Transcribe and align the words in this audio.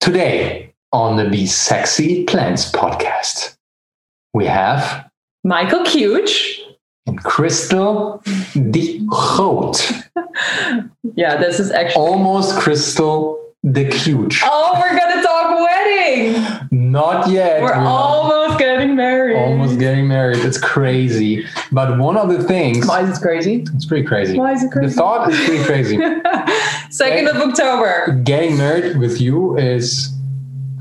Today 0.00 0.74
on 0.92 1.16
the 1.16 1.28
Be 1.28 1.46
Sexy 1.46 2.24
Plants 2.24 2.70
podcast, 2.72 3.56
we 4.32 4.46
have 4.46 5.10
Michael 5.44 5.80
Kuech. 5.80 6.58
and 7.06 7.22
Kristel 7.22 8.22
de 8.70 9.00
Groot. 9.06 9.92
Yeah, 11.16 11.36
this 11.36 11.60
is 11.60 11.70
actually. 11.70 12.00
Almost 12.02 12.54
Kristel 12.58 13.36
de 13.70 13.84
Kuech. 13.90 14.40
Oh, 14.44 14.78
we're 14.80 14.96
gonna 14.98 15.22
talk 15.22 15.60
wedding. 15.60 16.42
Not 16.92 17.28
yet. 17.28 17.60
We're 17.60 17.74
not- 17.74 17.86
almost 17.86 18.39
getting 18.60 18.94
married. 18.94 19.36
almost 19.36 19.78
getting 19.78 20.06
married. 20.06 20.38
It's 20.38 20.58
crazy. 20.58 21.46
But 21.72 21.98
one 21.98 22.16
of 22.16 22.28
the 22.28 22.42
things, 22.44 22.86
Why 22.86 23.02
is 23.02 23.18
it 23.18 23.20
crazy? 23.20 23.64
it's 23.74 23.86
pretty 23.86 24.06
crazy. 24.06 24.38
Why 24.38 24.52
is 24.52 24.62
it 24.62 24.70
crazy? 24.70 24.88
The 24.88 24.94
thought 24.94 25.30
is 25.32 25.38
pretty 25.44 25.64
crazy. 25.64 25.96
Second 26.90 27.28
of 27.28 27.36
eh, 27.36 27.44
October. 27.44 28.20
Getting 28.24 28.56
married 28.56 28.98
with 28.98 29.20
you 29.20 29.56
is 29.56 30.12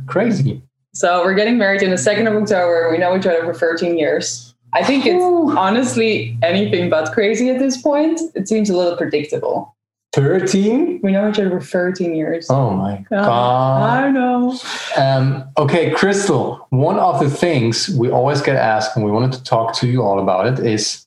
crazy. 0.07 0.61
So 0.93 1.23
we're 1.23 1.35
getting 1.35 1.57
married 1.57 1.81
in 1.81 1.91
the 1.91 1.97
second 1.97 2.27
of 2.27 2.35
October. 2.35 2.89
We 2.91 2.97
know 2.97 3.15
each 3.15 3.25
other 3.25 3.45
for 3.45 3.53
13 3.53 3.97
years. 3.97 4.53
I 4.73 4.83
think 4.83 5.05
it's 5.05 5.21
Ooh. 5.21 5.55
honestly 5.57 6.37
anything 6.43 6.89
but 6.89 7.13
crazy 7.13 7.49
at 7.49 7.59
this 7.59 7.81
point. 7.81 8.19
It 8.35 8.47
seems 8.47 8.69
a 8.69 8.75
little 8.75 8.97
predictable. 8.97 9.75
13? 10.13 11.01
We 11.03 11.11
know 11.11 11.29
each 11.29 11.39
other 11.39 11.59
for 11.59 11.65
13 11.65 12.15
years. 12.15 12.47
Oh 12.49 12.71
my 12.71 13.05
Yeah, 13.11 13.17
God. 13.25 14.03
I 14.05 14.09
know. 14.11 14.59
Um, 14.97 15.43
okay, 15.57 15.91
Kristel, 15.91 16.65
one 16.69 16.97
of 16.97 17.19
the 17.19 17.29
things 17.29 17.89
we 17.89 18.09
always 18.09 18.41
get 18.41 18.55
asked, 18.55 18.95
and 18.95 19.05
we 19.05 19.11
wanted 19.11 19.33
to 19.33 19.43
talk 19.43 19.73
to 19.75 19.87
you 19.87 20.01
all 20.01 20.19
about 20.19 20.47
it, 20.47 20.65
is 20.65 21.05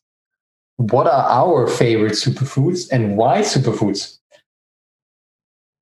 what 0.77 1.07
are 1.07 1.29
our 1.29 1.67
favorite 1.67 2.13
superfoods 2.13 2.89
and 2.93 3.17
why 3.17 3.41
superfoods? 3.41 4.19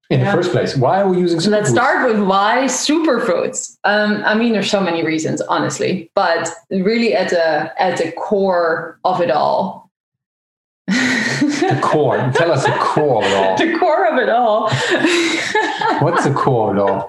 In 0.08 0.18
Yeah. 0.20 0.26
the 0.26 0.32
first 0.38 0.50
place, 0.50 0.76
why 0.76 1.00
are 1.02 1.08
we 1.08 1.18
using 1.18 1.38
superfoods? 1.38 1.50
Let's 1.52 1.70
start 1.70 2.10
with 2.10 2.20
why 2.26 2.64
superfoods. 2.64 3.76
Um, 3.84 4.22
I 4.26 4.34
mean, 4.34 4.52
there's 4.52 4.68
so 4.70 4.80
many 4.80 5.04
reasons, 5.04 5.40
honestly, 5.42 6.10
but 6.16 6.50
really 6.70 7.14
at 7.14 7.28
the 7.30 7.70
at 7.80 7.96
the 7.98 8.10
core 8.12 8.98
of 9.04 9.20
it 9.20 9.30
all. 9.30 9.79
The 11.40 11.78
core. 11.82 12.16
Tell 12.34 12.52
us 12.52 12.64
the 12.64 12.72
core 12.72 13.24
of 13.24 13.30
it 13.30 13.34
all. 13.34 13.56
the 13.56 13.78
core 13.78 14.06
of 14.06 14.18
it 14.18 14.28
all. 14.28 14.70
What's 16.00 16.24
the 16.24 16.32
core 16.34 16.70
of 16.70 16.76
it 16.76 16.80
all? 16.80 17.08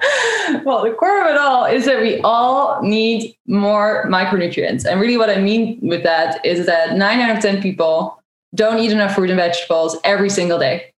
well, 0.63 0.83
the 0.83 0.91
core 0.91 1.21
of 1.21 1.27
it 1.27 1.37
all 1.37 1.65
is 1.65 1.85
that 1.85 2.01
we 2.01 2.19
all 2.21 2.81
need 2.81 3.35
more 3.47 4.05
micronutrients. 4.07 4.85
And 4.85 4.99
really, 4.99 5.17
what 5.17 5.29
I 5.29 5.37
mean 5.39 5.79
with 5.81 6.03
that 6.03 6.45
is 6.45 6.65
that 6.65 6.95
nine 6.95 7.19
out 7.19 7.35
of 7.35 7.41
10 7.41 7.61
people 7.61 8.21
don't 8.53 8.79
eat 8.79 8.91
enough 8.91 9.15
fruit 9.15 9.29
and 9.29 9.37
vegetables 9.37 9.97
every 10.03 10.29
single 10.29 10.59
day. 10.59 10.93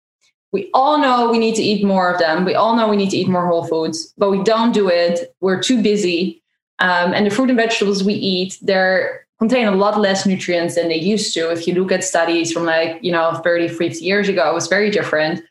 We 0.51 0.69
all 0.73 0.99
know 0.99 1.31
we 1.31 1.39
need 1.39 1.55
to 1.55 1.63
eat 1.63 1.83
more 1.83 2.11
of 2.11 2.19
them. 2.19 2.45
We 2.45 2.55
all 2.55 2.75
know 2.75 2.87
we 2.87 2.97
need 2.97 3.09
to 3.09 3.17
eat 3.17 3.27
more 3.27 3.47
whole 3.47 3.65
foods, 3.65 4.13
but 4.17 4.29
we 4.29 4.43
don't 4.43 4.71
do 4.71 4.87
it. 4.87 5.35
We're 5.41 5.61
too 5.61 5.81
busy. 5.81 6.41
Um, 6.79 7.13
and 7.13 7.25
the 7.25 7.31
fruit 7.31 7.49
and 7.49 7.57
vegetables 7.57 8.03
we 8.03 8.13
eat, 8.13 8.57
they're 8.61 9.22
contain 9.43 9.67
a 9.67 9.75
lot 9.75 9.99
less 9.99 10.25
nutrients 10.25 10.75
than 10.75 10.87
they 10.87 10.95
used 11.13 11.33
to. 11.33 11.51
If 11.51 11.67
you 11.67 11.73
look 11.73 11.91
at 11.91 12.01
studies 12.01 12.53
from 12.53 12.63
like, 12.63 12.97
you 13.01 13.11
know, 13.11 13.41
30, 13.43 13.67
50 13.67 13.99
years 13.99 14.29
ago, 14.29 14.49
it 14.49 14.53
was 14.53 14.67
very 14.67 14.89
different. 14.89 15.43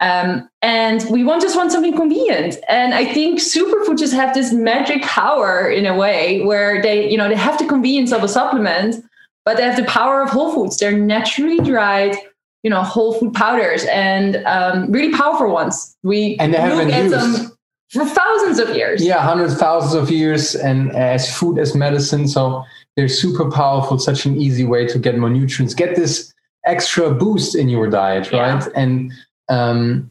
Um, 0.00 0.48
and 0.60 1.04
we 1.08 1.22
want 1.22 1.42
just 1.42 1.56
want 1.56 1.70
something 1.70 1.96
convenient. 1.96 2.56
And 2.68 2.94
I 2.94 3.04
think 3.04 3.38
superfoods 3.38 4.00
just 4.00 4.12
have 4.12 4.34
this 4.34 4.52
magic 4.52 5.02
power 5.02 5.70
in 5.70 5.86
a 5.86 5.94
way 5.96 6.42
where 6.42 6.82
they, 6.82 7.08
you 7.08 7.16
know, 7.16 7.28
they 7.28 7.36
have 7.36 7.58
the 7.58 7.66
convenience 7.66 8.12
of 8.12 8.24
a 8.24 8.28
supplement, 8.28 9.04
but 9.44 9.56
they 9.56 9.62
have 9.62 9.76
the 9.76 9.84
power 9.84 10.20
of 10.20 10.30
whole 10.30 10.52
foods. 10.52 10.76
They're 10.76 10.98
naturally 10.98 11.58
dried, 11.60 12.16
you 12.64 12.70
know, 12.70 12.82
whole 12.82 13.14
food 13.20 13.34
powders 13.34 13.84
and 13.84 14.36
um, 14.46 14.90
really 14.90 15.12
powerful 15.12 15.52
ones. 15.52 15.96
We 16.02 16.36
And 16.40 16.52
they 16.52 16.58
have 16.58 16.76
been 16.76 17.04
used. 17.04 17.14
them 17.14 17.56
for 17.90 18.04
thousands 18.04 18.58
of 18.58 18.74
years. 18.76 19.04
Yeah, 19.04 19.20
hundreds, 19.20 19.54
thousands 19.56 19.94
of 19.94 20.10
years, 20.10 20.54
and 20.54 20.94
as 20.94 21.32
food 21.34 21.58
as 21.58 21.74
medicine. 21.74 22.28
So 22.28 22.64
they're 22.98 23.06
super 23.08 23.48
powerful. 23.48 23.96
Such 23.96 24.26
an 24.26 24.36
easy 24.42 24.64
way 24.64 24.84
to 24.88 24.98
get 24.98 25.16
more 25.16 25.30
nutrients, 25.30 25.72
get 25.72 25.94
this 25.94 26.34
extra 26.66 27.14
boost 27.14 27.54
in 27.54 27.68
your 27.68 27.88
diet, 27.88 28.28
Yeah. 28.32 28.54
right? 28.54 28.68
And 28.74 29.12
um, 29.48 30.10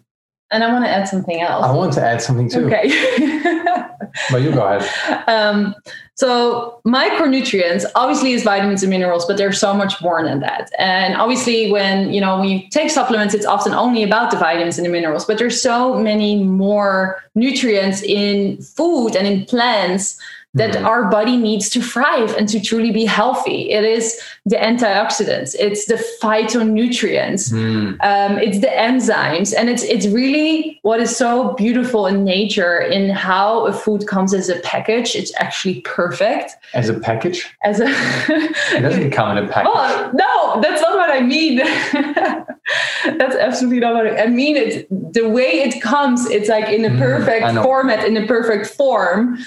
And 0.51 0.63
I 0.63 0.71
want 0.71 0.85
to 0.85 0.89
add 0.89 1.05
something 1.05 1.41
else. 1.41 1.65
I 1.65 1.71
want 1.73 1.91
to 1.93 2.01
add 2.01 2.21
something 2.21 2.49
too, 2.49 2.65
Okay. 2.67 2.87
but 4.31 4.41
you 4.41 4.53
go 4.53 4.65
ahead. 4.65 5.23
um, 5.27 5.75
so 6.15 6.79
micronutrients 6.87 7.83
obviously 7.95 8.31
is 8.31 8.43
vitamins 8.43 8.83
and 8.83 8.89
minerals, 8.89 9.25
but 9.25 9.35
there's 9.35 9.59
so 9.59 9.73
much 9.73 10.01
more 10.01 10.23
than 10.23 10.39
that. 10.39 10.71
And 10.79 11.17
obviously, 11.17 11.69
when 11.69 12.13
you 12.13 12.21
know 12.21 12.39
when 12.39 12.47
you 12.47 12.69
take 12.69 12.89
supplements, 12.89 13.33
it's 13.33 13.45
often 13.45 13.73
only 13.73 14.01
about 14.01 14.31
the 14.31 14.37
vitamins 14.37 14.77
and 14.77 14.85
the 14.87 14.89
minerals, 14.89 15.25
but 15.25 15.37
there's 15.37 15.61
so 15.61 15.99
many 15.99 16.41
more 16.41 17.21
nutrients 17.35 18.01
in 18.01 18.61
food 18.61 19.09
and 19.17 19.27
in 19.27 19.45
plants 19.45 20.17
that 20.53 20.71
Mhm. 20.71 20.85
our 20.85 21.03
body 21.05 21.35
needs 21.37 21.69
to 21.69 21.81
thrive 21.81 22.33
and 22.37 22.47
to 22.49 22.59
truly 22.59 22.89
be 22.89 23.05
healthy. 23.05 23.69
It 23.69 23.83
is 23.83 24.19
the 24.45 24.55
antioxidants, 24.55 25.55
it's 25.59 25.85
the 25.85 25.99
phytonutrients, 26.21 27.51
Hmm. 27.51 27.93
um, 28.01 28.39
it's 28.39 28.59
the 28.59 28.67
enzymes 28.67 29.53
and 29.57 29.69
it's 29.69 29.83
it's 29.83 30.07
really 30.07 30.79
what 30.83 30.99
is 31.01 31.15
so 31.15 31.53
beautiful 31.57 32.07
in 32.07 32.23
nature 32.23 32.79
in 32.79 33.09
how 33.09 33.65
a 33.67 33.73
food 33.73 34.07
comes 34.07 34.33
as 34.33 34.49
a 34.49 34.55
package 34.59 35.15
it's 35.15 35.33
actually 35.39 35.81
perfect 35.81 36.53
As 36.73 36.89
a 36.89 36.93
package, 36.99 37.45
as 37.63 37.79
a 37.79 37.87
it 38.75 38.81
doesn't 38.81 39.11
come 39.11 39.37
in 39.37 39.43
a 39.43 39.47
package. 39.47 39.71
oh 39.75 40.11
no 40.13 40.61
that's 40.61 40.81
not 40.81 40.95
what 40.95 41.09
i 41.11 41.19
mean 41.19 41.57
that's 43.17 43.35
absolutely 43.35 43.79
not 43.79 43.93
what 43.93 44.19
i, 44.19 44.25
mean 44.27 44.55
it 44.57 44.87
the 45.13 45.27
way 45.27 45.61
it 45.67 45.81
comes 45.81 46.29
it's 46.29 46.49
like 46.49 46.69
in 46.69 46.85
a 46.85 46.89
Mm, 46.89 46.99
perfect 46.99 47.53
know. 47.53 47.63
format 47.63 48.05
in 48.07 48.15
a 48.17 48.25
perfect 48.25 48.65
form 48.67 49.37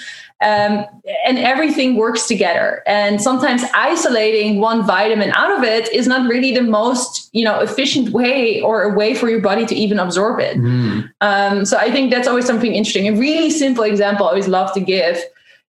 um, 0.41 0.85
and 1.25 1.37
everything 1.37 1.95
works 1.95 2.27
together 2.27 2.81
and 2.87 3.21
sometimes 3.21 3.63
isolating 3.73 4.59
one 4.59 4.85
vitamin 4.85 5.31
out 5.35 5.55
of 5.57 5.63
it 5.63 5.91
is 5.93 6.07
not 6.07 6.27
really 6.27 6.53
the 6.53 6.61
most 6.63 7.29
you 7.33 7.43
know 7.43 7.59
efficient 7.59 8.09
way 8.09 8.61
or 8.61 8.83
a 8.83 8.93
way 8.93 9.13
for 9.13 9.29
your 9.29 9.41
body 9.41 9.65
to 9.65 9.75
even 9.75 9.99
absorb 9.99 10.39
it 10.39 10.55
Hmm. 10.55 11.01
um, 11.21 11.65
so 11.65 11.77
I 11.77 11.91
think 11.91 12.11
that's 12.11 12.27
always 12.27 12.45
something 12.45 12.73
interesting. 12.73 13.07
A 13.07 13.17
really 13.19 13.49
simple 13.49 13.83
example 13.83 14.25
I 14.25 14.29
always 14.29 14.47
love 14.47 14.73
to 14.73 14.79
give 14.79 15.17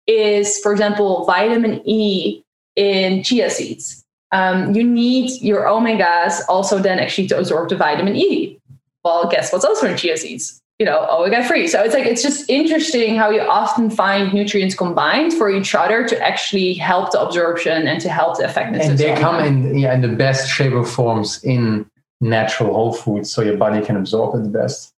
is, 0.06 0.58
for 0.58 0.72
example, 0.72 1.24
vitamin 1.24 1.80
E 1.88 2.42
in 2.76 3.22
chia 3.22 3.50
seeds. 3.50 4.04
Um, 4.32 4.74
you 4.74 4.82
need 4.82 5.30
your 5.40 5.64
omegas 5.64 6.40
also 6.48 6.78
then 6.78 6.98
actually 6.98 7.28
to 7.28 7.38
absorb 7.38 7.68
the 7.68 7.76
vitamin 7.76 8.16
E. 8.16 8.58
Well, 9.04 9.28
guess 9.28 9.52
what's 9.52 9.64
also 9.64 9.86
in 9.86 9.96
chia 9.96 10.16
seeds? 10.16 10.60
You 10.80 10.86
know, 10.86 11.06
omega 11.08 11.46
free. 11.46 11.68
So 11.68 11.82
it's 11.82 11.94
like 11.94 12.04
it's 12.04 12.22
just 12.22 12.50
interesting 12.50 13.16
how 13.16 13.30
you 13.30 13.40
often 13.40 13.90
find 13.90 14.34
nutrients 14.34 14.74
combined 14.74 15.32
for 15.32 15.48
each 15.48 15.74
other 15.74 16.06
to 16.08 16.20
actually 16.20 16.74
help 16.74 17.12
the 17.12 17.20
absorption 17.20 17.86
and 17.86 18.00
to 18.00 18.08
help 18.08 18.38
the 18.38 18.44
effectiveness. 18.44 18.88
And 18.88 18.98
they 18.98 19.14
the 19.14 19.20
come 19.20 19.42
in 19.44 19.78
yeah 19.78 19.94
in 19.94 20.00
the 20.00 20.08
best 20.08 20.50
shape 20.50 20.72
of 20.72 20.90
forms 20.90 21.42
in 21.44 21.88
natural 22.20 22.74
whole 22.74 22.92
foods, 22.92 23.32
so 23.32 23.42
your 23.42 23.56
body 23.56 23.84
can 23.84 23.96
absorb 23.96 24.34
it 24.34 24.42
the 24.42 24.48
best. 24.48 24.92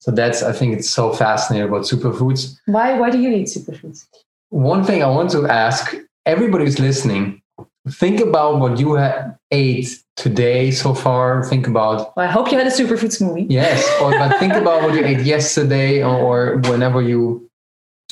So 0.00 0.10
that's 0.10 0.42
I 0.42 0.52
think 0.52 0.76
it's 0.76 0.90
so 0.90 1.12
fascinating 1.12 1.68
about 1.68 1.82
superfoods. 1.82 2.56
Why? 2.66 2.98
Why 2.98 3.08
do 3.08 3.18
you 3.18 3.30
eat 3.30 3.46
superfoods? 3.46 4.06
One 4.50 4.84
thing 4.84 5.02
I 5.02 5.06
want 5.06 5.30
to 5.30 5.48
ask 5.48 5.94
everybody 6.26 6.64
who's 6.64 6.78
listening: 6.78 7.41
think 7.88 8.20
about 8.20 8.60
what 8.60 8.78
you 8.78 8.96
ha- 8.96 9.32
ate 9.50 9.88
today 10.16 10.70
so 10.70 10.94
far. 10.94 11.44
Think 11.44 11.66
about 11.66 12.16
Well, 12.16 12.26
I 12.28 12.30
hope 12.30 12.50
you 12.52 12.58
had 12.58 12.66
a 12.66 12.70
superfood 12.70 13.12
smoothie. 13.18 13.46
yes, 13.48 13.82
or 14.00 14.10
but 14.12 14.38
think 14.38 14.52
about 14.54 14.82
what 14.82 14.94
you 14.94 15.04
ate 15.04 15.20
yesterday, 15.20 16.02
or, 16.02 16.16
or 16.18 16.58
whenever 16.70 17.02
you 17.02 17.48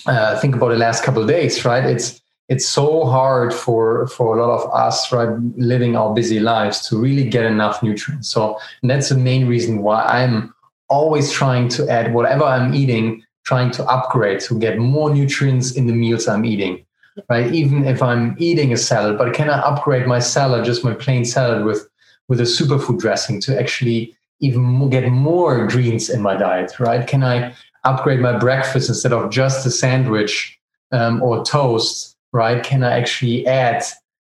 uh, 0.06 0.38
think 0.40 0.56
about 0.56 0.70
the 0.70 0.76
last 0.76 1.04
couple 1.04 1.22
of 1.22 1.28
days. 1.28 1.64
Right? 1.64 1.84
It's 1.84 2.20
it's 2.48 2.66
so 2.66 3.04
hard 3.04 3.54
for 3.54 4.06
for 4.08 4.36
a 4.36 4.44
lot 4.44 4.52
of 4.60 4.72
us, 4.74 5.12
right, 5.12 5.28
living 5.56 5.94
our 5.96 6.12
busy 6.14 6.40
lives 6.40 6.88
to 6.88 6.98
really 6.98 7.28
get 7.28 7.44
enough 7.44 7.82
nutrients. 7.82 8.28
So 8.30 8.58
and 8.82 8.90
that's 8.90 9.08
the 9.10 9.16
main 9.16 9.46
reason 9.46 9.82
why 9.82 10.02
I'm 10.04 10.52
always 10.88 11.30
trying 11.30 11.68
to 11.68 11.88
add 11.88 12.12
whatever 12.12 12.42
I'm 12.44 12.74
eating, 12.74 13.22
trying 13.44 13.70
to 13.72 13.84
upgrade 13.84 14.40
to 14.40 14.58
get 14.58 14.78
more 14.78 15.14
nutrients 15.14 15.70
in 15.72 15.86
the 15.86 15.92
meals 15.92 16.26
I'm 16.26 16.44
eating. 16.44 16.84
Right? 17.28 17.52
Even 17.52 17.84
if 17.84 18.02
I'm 18.02 18.36
eating 18.38 18.72
a 18.72 18.76
salad, 18.76 19.18
but 19.18 19.34
can 19.34 19.50
I 19.50 19.58
upgrade 19.58 20.06
my 20.06 20.20
salad, 20.20 20.64
just 20.64 20.84
my 20.84 20.94
plain 20.94 21.24
salad 21.24 21.64
with 21.64 21.88
with 22.28 22.40
a 22.40 22.44
superfood 22.44 23.00
dressing 23.00 23.40
to 23.40 23.60
actually 23.60 24.16
even 24.40 24.88
get 24.88 25.10
more 25.10 25.66
greens 25.66 26.08
in 26.08 26.22
my 26.22 26.36
diet, 26.36 26.78
right? 26.78 27.06
Can 27.06 27.22
I 27.22 27.52
upgrade 27.84 28.20
my 28.20 28.38
breakfast 28.38 28.88
instead 28.88 29.12
of 29.12 29.30
just 29.30 29.66
a 29.66 29.70
sandwich 29.70 30.58
um, 30.92 31.22
or 31.22 31.44
toast, 31.44 32.16
right? 32.32 32.62
Can 32.62 32.82
I 32.84 32.98
actually 32.98 33.46
add 33.46 33.82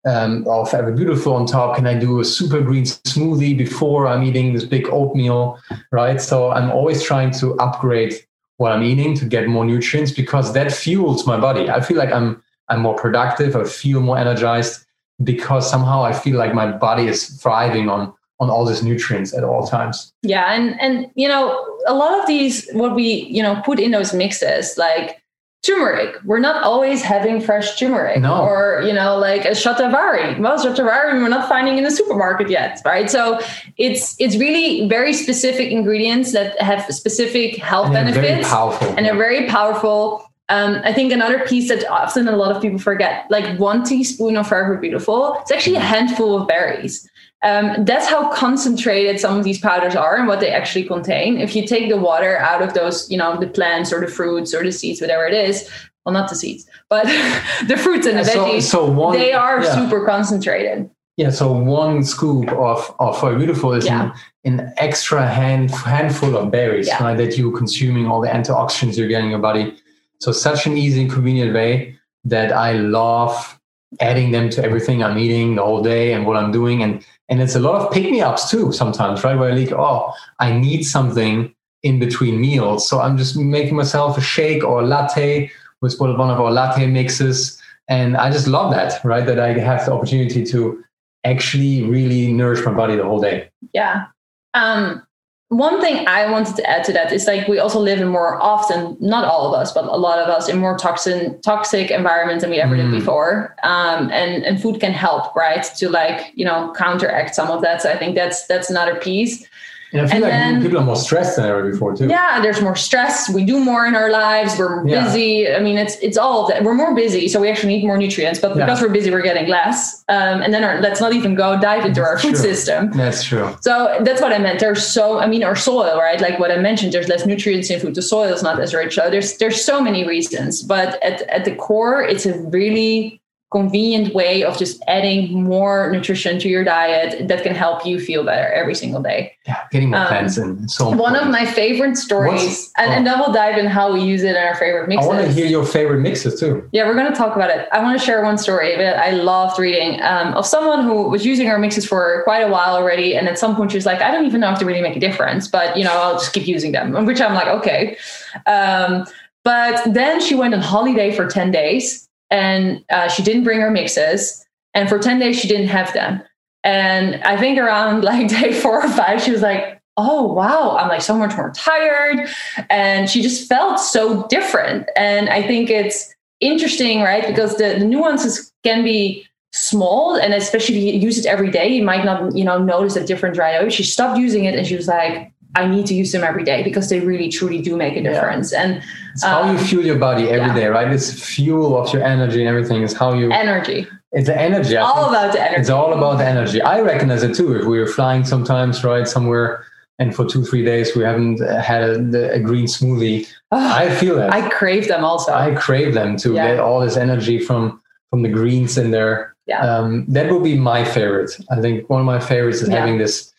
um, 0.05 0.47
of 0.47 0.73
a 0.73 0.91
beautiful 0.91 1.35
on 1.35 1.45
top? 1.45 1.75
Can 1.75 1.85
I 1.85 1.97
do 1.97 2.19
a 2.19 2.25
super 2.25 2.61
green 2.61 2.83
smoothie 2.83 3.57
before 3.57 4.07
I'm 4.07 4.23
eating 4.23 4.53
this 4.53 4.65
big 4.65 4.87
oatmeal, 4.87 5.59
right? 5.91 6.21
So 6.21 6.51
I'm 6.51 6.71
always 6.71 7.03
trying 7.03 7.31
to 7.31 7.55
upgrade 7.59 8.13
what 8.57 8.71
I'm 8.71 8.83
eating 8.83 9.13
to 9.15 9.25
get 9.25 9.47
more 9.47 9.65
nutrients 9.65 10.11
because 10.11 10.53
that 10.53 10.71
fuels 10.71 11.25
my 11.25 11.39
body. 11.39 11.69
I 11.69 11.81
feel 11.81 11.97
like 11.97 12.11
I'm 12.11 12.41
I'm 12.69 12.81
more 12.81 12.95
productive. 12.95 13.55
I 13.55 13.63
feel 13.65 13.99
more 14.01 14.17
energized 14.17 14.85
because 15.23 15.69
somehow 15.69 16.03
I 16.03 16.13
feel 16.13 16.37
like 16.37 16.53
my 16.53 16.71
body 16.71 17.07
is 17.07 17.27
thriving 17.41 17.89
on 17.89 18.13
on 18.41 18.49
all 18.49 18.65
these 18.65 18.81
nutrients 18.81 19.33
at 19.33 19.43
all 19.43 19.67
times. 19.67 20.13
Yeah, 20.23 20.53
and 20.53 20.79
and 20.79 21.11
you 21.15 21.27
know, 21.27 21.43
a 21.87 21.93
lot 21.93 22.17
of 22.19 22.25
these 22.27 22.69
what 22.71 22.95
we 22.95 23.25
you 23.29 23.43
know 23.43 23.61
put 23.65 23.79
in 23.79 23.91
those 23.91 24.13
mixes 24.13 24.77
like 24.77 25.21
turmeric. 25.61 26.15
We're 26.23 26.39
not 26.39 26.63
always 26.63 27.01
having 27.01 27.41
fresh 27.41 27.77
turmeric, 27.77 28.21
No. 28.21 28.41
or 28.43 28.81
you 28.87 28.93
know, 28.93 29.17
like 29.17 29.43
a 29.43 29.49
shatavari. 29.51 30.39
Well, 30.39 30.57
shatavari 30.57 31.21
we're 31.21 31.27
not 31.27 31.49
finding 31.49 31.77
in 31.77 31.83
the 31.83 31.91
supermarket 31.91 32.49
yet, 32.49 32.79
right? 32.85 33.09
So 33.11 33.39
it's 33.77 34.15
it's 34.19 34.37
really 34.37 34.87
very 34.87 35.11
specific 35.11 35.69
ingredients 35.69 36.31
that 36.31 36.59
have 36.61 36.85
specific 36.93 37.57
health 37.57 37.87
And 37.87 37.93
benefits 37.93 38.47
powerful. 38.47 38.87
and 38.95 39.05
they're 39.05 39.17
very 39.17 39.47
powerful. 39.47 40.28
Um, 40.49 40.81
I 40.83 40.91
think 40.91 41.13
another 41.13 41.45
piece 41.45 41.69
that 41.69 41.87
often 41.89 42.27
a 42.27 42.35
lot 42.35 42.55
of 42.55 42.61
people 42.61 42.79
forget, 42.79 43.25
like 43.29 43.59
one 43.59 43.83
teaspoon 43.83 44.35
of 44.35 44.47
Forever 44.47 44.77
Beautiful, 44.77 45.37
it's 45.41 45.51
actually 45.51 45.75
a 45.75 45.81
handful 45.81 46.41
of 46.41 46.47
berries. 46.47 47.07
Um, 47.43 47.85
that's 47.85 48.07
how 48.07 48.33
concentrated 48.33 49.19
some 49.19 49.37
of 49.37 49.43
these 49.45 49.59
powders 49.59 49.95
are 49.95 50.17
and 50.17 50.27
what 50.27 50.39
they 50.41 50.51
actually 50.51 50.83
contain. 50.85 51.37
If 51.37 51.55
you 51.55 51.65
take 51.65 51.89
the 51.89 51.97
water 51.97 52.37
out 52.37 52.61
of 52.61 52.73
those, 52.73 53.09
you 53.09 53.17
know, 53.17 53.39
the 53.39 53.47
plants 53.47 53.93
or 53.93 54.01
the 54.01 54.07
fruits 54.07 54.53
or 54.53 54.63
the 54.63 54.71
seeds, 54.71 54.99
whatever 54.99 55.25
it 55.25 55.33
is, 55.33 55.69
well, 56.03 56.13
not 56.13 56.29
the 56.29 56.35
seeds, 56.35 56.65
but 56.89 57.05
the 57.67 57.77
fruits 57.77 58.07
and 58.07 58.17
the 58.17 58.25
so, 58.25 58.45
veggies, 58.45 58.63
so 58.63 58.89
one, 58.89 59.17
they 59.17 59.31
are 59.31 59.63
yeah. 59.63 59.75
super 59.75 60.05
concentrated. 60.05 60.89
Yeah, 61.15 61.29
so 61.29 61.51
one 61.51 62.03
scoop 62.03 62.49
of 62.53 62.95
of 62.99 63.19
Forever 63.19 63.37
Beautiful 63.37 63.73
is 63.73 63.85
Yeah. 63.85 64.13
an, 64.45 64.59
an 64.59 64.73
extra 64.77 65.27
hand 65.27 65.69
handful 65.71 66.35
of 66.35 66.49
berries, 66.49 66.87
Yeah. 66.87 67.03
right? 67.03 67.17
That 67.17 67.37
you're 67.37 67.55
consuming 67.55 68.07
all 68.07 68.19
the 68.21 68.29
antioxidants 68.29 68.97
you're 68.97 69.07
getting 69.07 69.25
in 69.25 69.31
your 69.31 69.39
body. 69.39 69.75
So 70.19 70.31
such 70.31 70.65
an 70.65 70.77
easy 70.77 71.01
and 71.01 71.11
convenient 71.11 71.53
way 71.53 71.97
that 72.25 72.51
I 72.51 72.73
love 72.73 73.59
adding 73.99 74.31
them 74.31 74.49
to 74.51 74.63
everything 74.63 75.03
I'm 75.03 75.17
eating 75.17 75.55
the 75.55 75.63
whole 75.63 75.81
day 75.81 76.13
and 76.13 76.25
what 76.25 76.37
I'm 76.37 76.51
doing. 76.51 76.83
And 76.83 77.05
and 77.29 77.41
it's 77.41 77.55
a 77.55 77.59
lot 77.59 77.81
of 77.81 77.91
pick 77.91 78.09
me 78.09 78.21
ups 78.21 78.49
too 78.49 78.71
sometimes, 78.71 79.23
right? 79.23 79.37
Where 79.37 79.51
I 79.51 79.55
like, 79.55 79.71
oh, 79.71 80.13
I 80.39 80.51
need 80.51 80.83
something 80.83 81.53
in 81.83 81.99
between 81.99 82.41
meals. 82.41 82.87
So 82.87 82.99
I'm 82.99 83.17
just 83.17 83.37
making 83.37 83.75
myself 83.75 84.17
a 84.17 84.21
shake 84.21 84.63
or 84.63 84.81
a 84.81 84.85
latte 84.85 85.51
with 85.81 85.99
one 85.99 86.09
of 86.09 86.19
our 86.19 86.51
latte 86.51 86.87
mixes. 86.87 87.61
And 87.87 88.17
I 88.17 88.31
just 88.31 88.47
love 88.47 88.71
that, 88.71 89.03
right? 89.05 89.25
That 89.25 89.39
I 89.39 89.53
have 89.53 89.85
the 89.85 89.93
opportunity 89.93 90.43
to 90.45 90.83
actually 91.23 91.83
really 91.83 92.31
nourish 92.31 92.65
my 92.65 92.73
body 92.73 92.95
the 92.95 93.03
whole 93.03 93.21
day. 93.21 93.49
Yeah. 93.73 94.07
Um, 94.53 95.05
one 95.49 95.81
thing 95.81 96.07
I 96.07 96.29
wanted 96.31 96.55
to 96.57 96.69
add 96.69 96.83
to 96.85 96.93
that 96.93 97.11
is 97.11 97.25
like 97.25 97.47
we 97.47 97.57
also 97.57 97.79
live 97.79 97.99
in 97.99 98.07
more 98.07 98.41
often, 98.41 98.95
not 98.99 99.25
all 99.25 99.47
of 99.47 99.59
us, 99.59 99.71
but 99.71 99.85
a 99.85 99.97
lot 99.97 100.19
of 100.19 100.29
us 100.29 100.47
in 100.47 100.59
more 100.59 100.77
toxin 100.77 101.41
toxic 101.41 101.89
environments 101.89 102.43
than 102.43 102.51
we 102.51 102.61
ever 102.61 102.75
Mm. 102.75 102.91
did 102.91 102.99
before. 102.99 103.55
Um, 103.63 104.11
and 104.11 104.43
and 104.45 104.61
food 104.61 104.79
can 104.79 104.91
help, 104.91 105.35
right, 105.35 105.63
to 105.77 105.89
like 105.89 106.31
you 106.35 106.45
know 106.45 106.71
counteract 106.77 107.33
some 107.33 107.49
of 107.49 107.61
that. 107.63 107.81
So 107.81 107.89
I 107.89 107.97
think 107.97 108.13
that's 108.15 108.45
that's 108.45 108.69
another 108.69 108.95
piece. 108.95 109.43
And 109.91 110.01
I 110.01 110.05
feel 110.07 110.13
And 110.15 110.23
like 110.23 110.31
then- 110.31 110.61
people 110.61 110.77
are 110.77 110.83
more 110.85 110.95
stressed 110.95 111.35
than 111.35 111.45
ever 111.45 111.69
before 111.71 111.95
too. 111.95 112.07
Yeah, 112.07 112.41
there's 112.41 112.61
more 112.61 112.75
stress. 112.75 113.27
We 113.29 113.43
do 113.43 113.59
more 113.59 113.85
in 113.87 113.95
our 113.95 114.11
lives. 114.11 114.57
We're 114.57 114.85
Yeah. 114.87 115.03
busy. 115.05 115.51
I 115.51 115.59
mean, 115.59 115.77
it's 115.77 115.97
it's 116.01 116.17
all 116.17 116.47
that. 116.47 116.63
We're 116.63 116.75
more 116.75 116.93
busy, 116.93 117.27
so 117.27 117.39
we 117.41 117.49
actually 117.49 117.73
need 117.75 117.85
more 117.85 117.97
nutrients. 117.97 118.39
But 118.39 118.55
Yeah. 118.55 118.65
because 118.65 118.81
we're 118.81 118.89
busy, 118.89 119.09
we're 119.09 119.21
getting 119.23 119.47
less. 119.47 120.03
Um, 120.07 120.41
and 120.43 120.53
then 120.53 120.63
our, 120.63 120.79
let's 120.81 121.01
not 121.01 121.13
even 121.13 121.33
go 121.35 121.59
dive 121.59 121.85
into 121.85 122.01
our 122.01 122.17
food 122.19 122.35
Sure. 122.35 122.45
system. 122.49 122.91
That's 122.95 123.23
true. 123.23 123.49
So 123.61 123.97
that's 124.01 124.21
what 124.21 124.31
I 124.31 124.37
meant. 124.37 124.59
There's 124.59 124.85
so 124.85 125.19
I 125.19 125.25
mean 125.27 125.43
our 125.43 125.55
soil, 125.55 125.97
right? 125.97 126.21
Like 126.21 126.37
what 126.39 126.51
I 126.51 126.57
mentioned, 126.57 126.93
there's 126.93 127.07
less 127.07 127.25
nutrients 127.25 127.69
in 127.71 127.79
food. 127.79 127.95
The 127.95 128.01
soil 128.03 128.31
is 128.31 128.43
not 128.43 128.59
as 128.59 128.73
rich. 128.75 128.93
So 128.95 129.09
there's 129.09 129.37
there's 129.37 129.63
so 129.63 129.81
many 129.81 130.05
reasons. 130.05 130.61
But 130.61 131.01
at, 131.03 131.21
at 131.29 131.45
the 131.45 131.55
core, 131.55 132.03
it's 132.03 132.25
a 132.27 132.33
really 132.57 133.18
convenient 133.51 134.13
way 134.13 134.43
of 134.43 134.57
just 134.59 134.81
adding 134.87 135.43
more 135.43 135.89
nutrition 135.91 136.37
to 136.39 136.47
your 136.47 136.63
diet 136.63 137.27
that 137.27 137.41
can 137.41 137.55
help 137.55 137.83
you 137.83 137.99
feel 137.99 138.23
better 138.23 138.47
every 138.53 138.75
single 138.75 139.01
day. 139.01 139.33
Yeah, 139.47 139.63
getting 139.71 139.89
more 139.89 140.01
Um, 140.01 140.07
plants 140.07 140.37
is 140.37 140.75
so 140.75 140.89
One 140.91 141.15
of 141.15 141.27
my 141.29 141.45
favorite 141.45 141.97
stories, 141.97 142.71
and, 142.77 142.91
oh. 142.91 142.93
and 142.93 143.07
then 143.07 143.19
we'll 143.19 143.33
dive 143.33 143.57
in 143.57 143.65
how 143.65 143.91
we 143.91 144.01
use 144.01 144.21
it 144.21 144.35
in 144.35 144.43
our 144.43 144.53
favorite 144.55 144.87
mixes. 144.87 145.07
I 145.07 145.09
want 145.09 145.25
to 145.25 145.33
hear 145.33 145.47
your 145.47 145.65
favorite 145.65 146.01
mixes 146.01 146.39
too. 146.39 146.67
Yeah, 146.71 146.85
we're 146.87 146.93
going 146.93 147.11
to 147.11 147.17
talk 147.17 147.35
about 147.35 147.49
it. 147.49 147.67
I 147.71 147.81
want 147.81 147.99
to 147.99 148.05
share 148.05 148.23
one 148.23 148.37
story 148.37 148.75
that 148.75 148.99
I 148.99 149.11
loved 149.11 149.57
reading 149.57 149.99
um, 150.03 150.35
of 150.35 150.45
someone 150.45 150.83
who 150.83 151.09
was 151.09 151.25
using 151.25 151.49
our 151.49 151.57
mixes 151.57 151.87
for 151.87 152.21
quite 152.25 152.41
a 152.41 152.49
while 152.49 152.75
already. 152.75 153.15
And 153.15 153.27
at 153.27 153.39
some 153.39 153.55
point, 153.55 153.71
she 153.71 153.77
was 153.77 153.85
like, 153.85 154.01
I 154.01 154.11
don't 154.11 154.25
even 154.25 154.41
know 154.41 154.51
if 154.51 154.59
they 154.59 154.65
really 154.65 154.81
make 154.81 154.95
a 154.95 154.99
difference, 154.99 155.47
but 155.47 155.75
you 155.75 155.83
know, 155.83 155.93
I'll 155.93 156.19
just 156.19 156.33
keep 156.33 156.47
using 156.47 156.71
them. 156.71 156.95
And 156.95 157.07
Which 157.09 157.19
I'm 157.19 157.33
like, 157.33 157.47
okay. 157.47 157.97
Um, 158.45 159.07
but 159.43 159.81
then 159.91 160.21
she 160.21 160.35
went 160.35 160.53
on 160.53 160.61
holiday 160.61 161.15
for 161.15 161.25
10 161.25 161.49
days 161.49 162.08
and 162.31 162.83
uh, 162.89 163.07
she 163.07 163.23
didn't 163.23 163.43
bring 163.43 163.61
her 163.61 163.71
mixes. 163.71 164.45
And 164.73 164.87
for 164.87 164.99
10 164.99 165.19
days, 165.19 165.39
she 165.39 165.47
didn't 165.47 165.67
have 165.67 165.93
them. 165.93 166.21
And 166.63 167.15
I 167.23 167.37
think 167.37 167.57
around 167.57 168.03
like 168.03 168.27
day 168.27 168.53
four 168.53 168.83
or 168.83 168.89
five, 168.89 169.21
she 169.21 169.31
was 169.31 169.41
like, 169.41 169.81
oh, 169.97 170.31
wow, 170.31 170.77
I'm 170.77 170.87
like 170.87 171.01
so 171.01 171.17
much 171.17 171.35
more 171.35 171.51
tired. 171.51 172.29
And 172.69 173.09
she 173.09 173.21
just 173.21 173.49
felt 173.49 173.79
so 173.79 174.25
different. 174.27 174.89
And 174.95 175.29
I 175.29 175.45
think 175.45 175.69
it's 175.69 176.13
interesting, 176.39 177.01
right? 177.01 177.27
Because 177.27 177.57
the, 177.57 177.75
the 177.79 177.85
nuances 177.85 178.53
can 178.63 178.83
be 178.83 179.25
small 179.51 180.15
and 180.15 180.33
especially 180.33 180.87
if 180.89 180.93
you 180.93 180.99
use 181.01 181.17
it 181.17 181.25
every 181.25 181.51
day, 181.51 181.67
you 181.67 181.83
might 181.83 182.05
not, 182.05 182.35
you 182.35 182.45
know, 182.45 182.57
notice 182.57 182.95
a 182.95 183.05
difference 183.05 183.37
right 183.37 183.53
away. 183.53 183.69
She 183.69 183.83
stopped 183.83 184.17
using 184.17 184.45
it 184.45 184.55
and 184.55 184.65
she 184.65 184.75
was 184.75 184.87
like, 184.87 185.33
I 185.55 185.65
need 185.67 185.85
to 185.87 185.93
use 185.95 186.11
them 186.11 186.23
every 186.23 186.43
day 186.43 186.63
because 186.63 186.89
they 186.89 186.99
really 186.99 187.29
truly 187.29 187.59
do 187.61 187.75
make 187.75 187.93
a 187.95 188.01
Yeah. 188.01 188.11
difference. 188.11 188.53
And 188.53 188.81
It's 189.13 189.23
how 189.23 189.43
you 189.45 189.51
Um, 189.51 189.57
fuel 189.57 189.83
your 189.83 189.97
body 189.97 190.29
every 190.29 190.53
day, 190.53 190.61
yeah. 190.67 190.67
right? 190.77 190.87
It's 190.91 191.11
fuel 191.11 191.77
of 191.81 191.91
your 191.93 192.03
energy 192.03 192.39
and 192.41 192.47
everything. 192.49 192.83
Is 192.83 192.93
how 192.93 193.13
you. 193.13 193.31
energy, 193.31 193.87
It's 194.11 194.27
the 194.27 194.39
energy. 194.39 194.77
I 194.77 194.81
all 194.81 195.09
about 195.09 195.31
the 195.33 195.41
energy. 195.41 195.59
It's 195.61 195.69
all 195.69 195.93
about 195.93 196.17
the 196.19 196.25
energy. 196.25 196.61
I 196.61 196.81
recognize 196.81 197.23
it 197.23 197.33
too. 197.35 197.55
If 197.55 197.65
we 197.65 197.79
were 197.79 197.87
flying 197.87 198.23
sometimes, 198.25 198.83
right, 198.83 199.07
somewhere, 199.07 199.63
and 199.99 200.15
for 200.15 200.23
two 200.25 200.43
three 200.45 200.63
days 200.63 200.95
we 200.95 201.03
haven't 201.03 201.41
uh, 201.41 201.59
had 201.61 201.81
a, 201.83 202.33
a 202.33 202.39
green 202.39 202.65
smoothie, 202.67 203.27
Ugh, 203.51 203.71
I 203.83 203.89
feel 203.89 204.15
that. 204.17 204.31
I 204.33 204.47
crave 204.49 204.87
them 204.87 205.03
also. 205.03 205.33
I 205.33 205.51
crave 205.55 205.93
them 205.93 206.15
to 206.17 206.33
Yeah. 206.33 206.47
get 206.47 206.59
all 206.59 206.79
this 206.81 206.95
energy 206.97 207.39
from 207.39 207.81
from 208.11 208.21
the 208.23 208.29
greens 208.29 208.77
in 208.77 208.89
there. 208.91 209.33
Yeah. 209.47 209.61
Um, 209.67 210.05
that 210.09 210.29
will 210.31 210.39
be 210.51 210.55
my 210.57 210.83
favorite. 210.83 211.31
I 211.51 211.59
think 211.63 211.89
one 211.89 211.99
of 211.99 212.05
my 212.15 212.19
favorites 212.19 212.61
is 212.63 212.69
Yeah. 212.69 212.79
having 212.79 212.97
this 212.99 213.31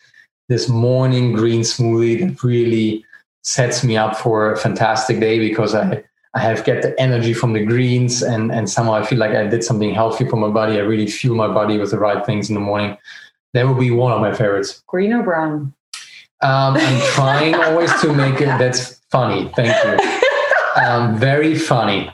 this 0.51 0.67
morning 0.67 1.31
green 1.31 1.61
smoothie 1.61 2.19
that 2.19 2.43
really 2.43 3.05
sets 3.41 3.85
me 3.85 3.95
up 3.95 4.17
for 4.17 4.51
a 4.51 4.57
fantastic 4.57 5.19
day 5.21 5.39
because 5.39 5.73
I 5.73 6.03
I 6.33 6.39
have 6.39 6.65
get 6.65 6.81
the 6.81 6.93
energy 6.99 7.33
from 7.33 7.53
the 7.53 7.63
greens 7.65 8.21
and 8.21 8.51
and 8.51 8.69
somehow 8.69 8.95
I 8.95 9.05
feel 9.05 9.17
like 9.17 9.31
I 9.31 9.47
did 9.47 9.63
something 9.63 9.93
healthy 9.93 10.25
for 10.27 10.35
my 10.35 10.49
body. 10.49 10.73
I 10.77 10.81
really 10.81 11.07
fuel 11.07 11.35
my 11.35 11.47
body 11.47 11.77
with 11.77 11.91
the 11.91 11.99
right 11.99 12.25
things 12.25 12.49
in 12.49 12.55
the 12.55 12.65
morning. 12.71 12.97
That 13.53 13.65
will 13.65 13.81
be 13.87 13.91
one 13.91 14.11
of 14.11 14.19
my 14.19 14.33
favorites. 14.33 14.83
Green 14.87 15.13
or 15.13 15.23
brown? 15.23 15.73
Um, 16.41 16.75
I'm 16.75 17.01
trying 17.15 17.55
always 17.65 17.91
to 18.01 18.13
make 18.13 18.41
it. 18.41 18.51
That's 18.59 18.99
funny. 19.09 19.49
Thank 19.55 19.73
you 19.85 20.21
um, 20.83 21.17
very 21.17 21.55
funny. 21.55 22.09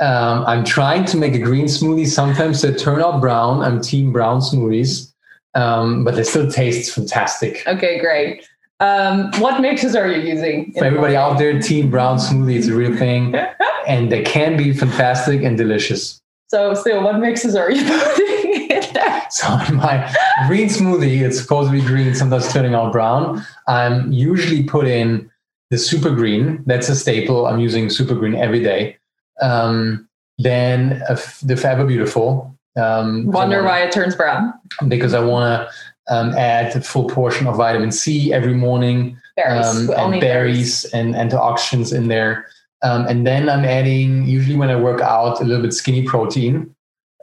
Um, 0.00 0.44
I'm 0.46 0.64
trying 0.64 1.04
to 1.06 1.16
make 1.16 1.34
a 1.34 1.38
green 1.38 1.66
smoothie. 1.66 2.06
Sometimes 2.06 2.62
they 2.62 2.72
turn 2.72 3.02
out 3.02 3.20
brown. 3.20 3.62
I'm 3.62 3.80
team 3.80 4.12
brown 4.12 4.40
smoothies, 4.40 5.09
um, 5.54 6.04
but 6.04 6.14
they 6.14 6.22
still 6.22 6.50
taste 6.50 6.94
fantastic. 6.94 7.62
Okay, 7.66 7.98
great. 8.00 8.46
Um, 8.80 9.30
what 9.40 9.60
mixes 9.60 9.94
are 9.94 10.08
you 10.08 10.22
using? 10.22 10.72
For 10.72 10.84
everybody 10.84 11.14
out 11.14 11.38
there, 11.38 11.60
team 11.60 11.90
brown 11.90 12.16
smoothie 12.16 12.56
is 12.56 12.68
a 12.68 12.74
real 12.74 12.96
thing, 12.96 13.34
and 13.86 14.10
they 14.10 14.22
can 14.22 14.56
be 14.56 14.72
fantastic 14.72 15.42
and 15.42 15.56
delicious. 15.56 16.20
So, 16.48 16.74
still, 16.74 17.02
what 17.04 17.20
mixes 17.20 17.54
are 17.54 17.70
you 17.70 17.84
putting 17.86 18.70
in 18.70 18.94
there? 18.94 19.26
So 19.30 19.58
in 19.68 19.74
my 19.76 20.12
green 20.46 20.68
smoothie, 20.68 21.22
it's 21.22 21.40
supposed 21.40 21.70
to 21.70 21.72
be 21.72 21.84
green, 21.84 22.14
sometimes 22.14 22.52
turning 22.52 22.74
out 22.74 22.92
brown. 22.92 23.44
I'm 23.68 24.10
usually 24.12 24.64
put 24.64 24.86
in 24.86 25.30
the 25.70 25.78
super 25.78 26.10
green. 26.10 26.62
That's 26.66 26.88
a 26.88 26.96
staple. 26.96 27.46
I'm 27.46 27.60
using 27.60 27.90
super 27.90 28.14
green 28.14 28.34
every 28.34 28.62
day. 28.62 28.98
Um, 29.40 30.08
then 30.38 31.02
uh, 31.08 31.16
the 31.42 31.56
Forever 31.56 31.86
Beautiful. 31.86 32.56
Um, 32.76 33.26
Wonder 33.26 33.56
wanna- 33.56 33.68
why 33.68 33.82
it 33.82 33.92
turns 33.92 34.14
brown. 34.14 34.52
Because 34.88 35.14
I 35.14 35.20
want 35.20 35.68
to 36.08 36.14
um, 36.14 36.32
add 36.36 36.74
a 36.74 36.80
full 36.80 37.08
portion 37.08 37.46
of 37.46 37.56
vitamin 37.56 37.92
C 37.92 38.32
every 38.32 38.54
morning 38.54 39.16
Berries. 39.36 39.66
um, 39.66 39.90
only 39.96 40.16
and 40.16 40.20
berries 40.20 40.84
and 40.86 41.14
antioxidants 41.14 41.94
in 41.94 42.08
there. 42.08 42.46
Um, 42.82 43.06
and 43.06 43.26
then 43.26 43.48
I'm 43.48 43.64
adding, 43.64 44.26
usually 44.26 44.56
when 44.56 44.70
I 44.70 44.76
work 44.76 45.00
out, 45.00 45.40
a 45.40 45.44
little 45.44 45.62
bit 45.62 45.74
skinny 45.74 46.02
protein, 46.04 46.74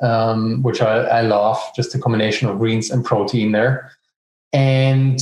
um, 0.01 0.61
which 0.61 0.81
I, 0.81 0.97
I 1.05 1.21
love, 1.21 1.59
just 1.75 1.95
a 1.95 1.99
combination 1.99 2.47
of 2.47 2.59
greens 2.59 2.91
and 2.91 3.03
protein 3.03 3.51
there. 3.51 3.91
And 4.53 5.19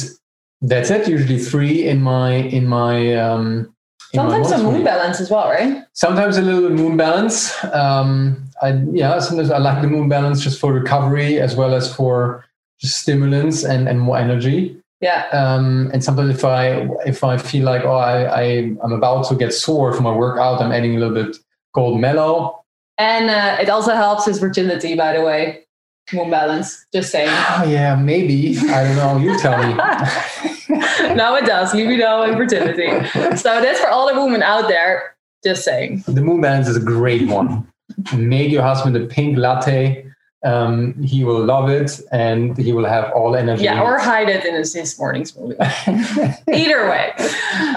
that's 0.62 0.90
it. 0.90 1.08
Usually 1.08 1.40
three 1.40 1.88
in 1.88 2.02
my 2.02 2.34
in 2.34 2.68
my 2.68 3.16
um, 3.16 3.74
in 4.14 4.24
my 4.24 4.30
Sometimes 4.30 4.52
a 4.52 4.58
morning 4.58 4.74
moon 4.74 4.84
balance 4.84 5.20
as 5.20 5.30
well, 5.32 5.50
right? 5.50 5.84
Sometimes 5.94 6.38
a 6.38 6.42
little 6.42 6.70
moon 6.70 6.98
balance. 6.98 7.64
Um, 7.74 8.45
I 8.66 8.82
yeah, 8.92 9.20
sometimes 9.20 9.52
I 9.52 9.60
like 9.60 9.82
the 9.82 9.88
moon 9.88 10.10
balance 10.10 10.44
just 10.44 10.60
for 10.60 10.74
recovery 10.74 11.40
as 11.40 11.56
well 11.56 11.74
as 11.74 11.94
for 11.94 12.46
just 12.80 13.00
stimulants 13.00 13.64
and, 13.64 13.88
and 13.88 14.00
more 14.00 14.18
energy. 14.18 14.82
Yeah. 15.02 15.28
Um, 15.32 15.92
and 15.94 16.04
sometimes 16.04 16.36
if 16.36 16.44
I 16.44 16.88
if 17.06 17.24
I 17.24 17.38
feel 17.38 17.66
like 17.66 17.84
oh 17.84 17.98
I, 17.98 18.42
I 18.42 18.46
I'm 18.84 18.92
about 18.92 19.28
to 19.30 19.36
get 19.36 19.54
sore 19.54 19.94
from 19.94 20.04
my 20.04 20.16
workout, 20.16 20.62
I'm 20.62 20.72
adding 20.72 20.96
a 20.96 21.00
little 21.00 21.14
bit 21.14 21.38
gold 21.74 22.00
mellow. 22.00 22.64
And 22.98 23.30
uh, 23.30 23.58
it 23.62 23.70
also 23.70 23.94
helps 23.94 24.26
his 24.26 24.40
virginity, 24.40 24.96
by 24.96 25.14
the 25.14 25.22
way. 25.22 25.66
Moon 26.14 26.30
balance. 26.30 26.86
Just 26.94 27.12
saying. 27.12 27.30
Oh 27.58 27.64
yeah, 27.68 27.96
maybe. 27.96 28.58
I 28.70 28.84
don't 28.84 28.96
know. 28.96 29.18
You 29.18 29.38
tell 29.40 29.58
me. 29.58 29.74
no, 31.16 31.36
it 31.36 31.46
does. 31.46 31.74
Libido 31.74 32.24
and 32.24 32.38
fertility. 32.38 32.90
So 33.38 33.62
that's 33.62 33.80
for 33.80 33.90
all 33.90 34.12
the 34.12 34.20
women 34.20 34.42
out 34.44 34.68
there. 34.68 35.16
Just 35.44 35.64
saying. 35.64 36.04
The 36.08 36.22
moon 36.22 36.42
balance 36.42 36.68
is 36.68 36.78
a 36.78 36.82
great 36.82 37.28
one. 37.28 37.68
Make 38.16 38.52
your 38.52 38.62
husband 38.62 38.96
a 38.96 39.06
pink 39.06 39.38
latte. 39.38 40.06
Um, 40.44 40.94
he 41.02 41.24
will 41.24 41.44
love 41.44 41.70
it, 41.70 42.00
and 42.12 42.56
he 42.56 42.72
will 42.72 42.86
have 42.86 43.12
all 43.14 43.36
energy. 43.36 43.64
Yeah, 43.64 43.82
or 43.82 43.98
hide 43.98 44.30
it 44.30 44.46
in 44.46 44.54
his, 44.54 44.74
his 44.74 44.98
morning's 45.00 45.36
movie. 45.36 45.56
Either 45.58 46.88
way. 46.88 47.14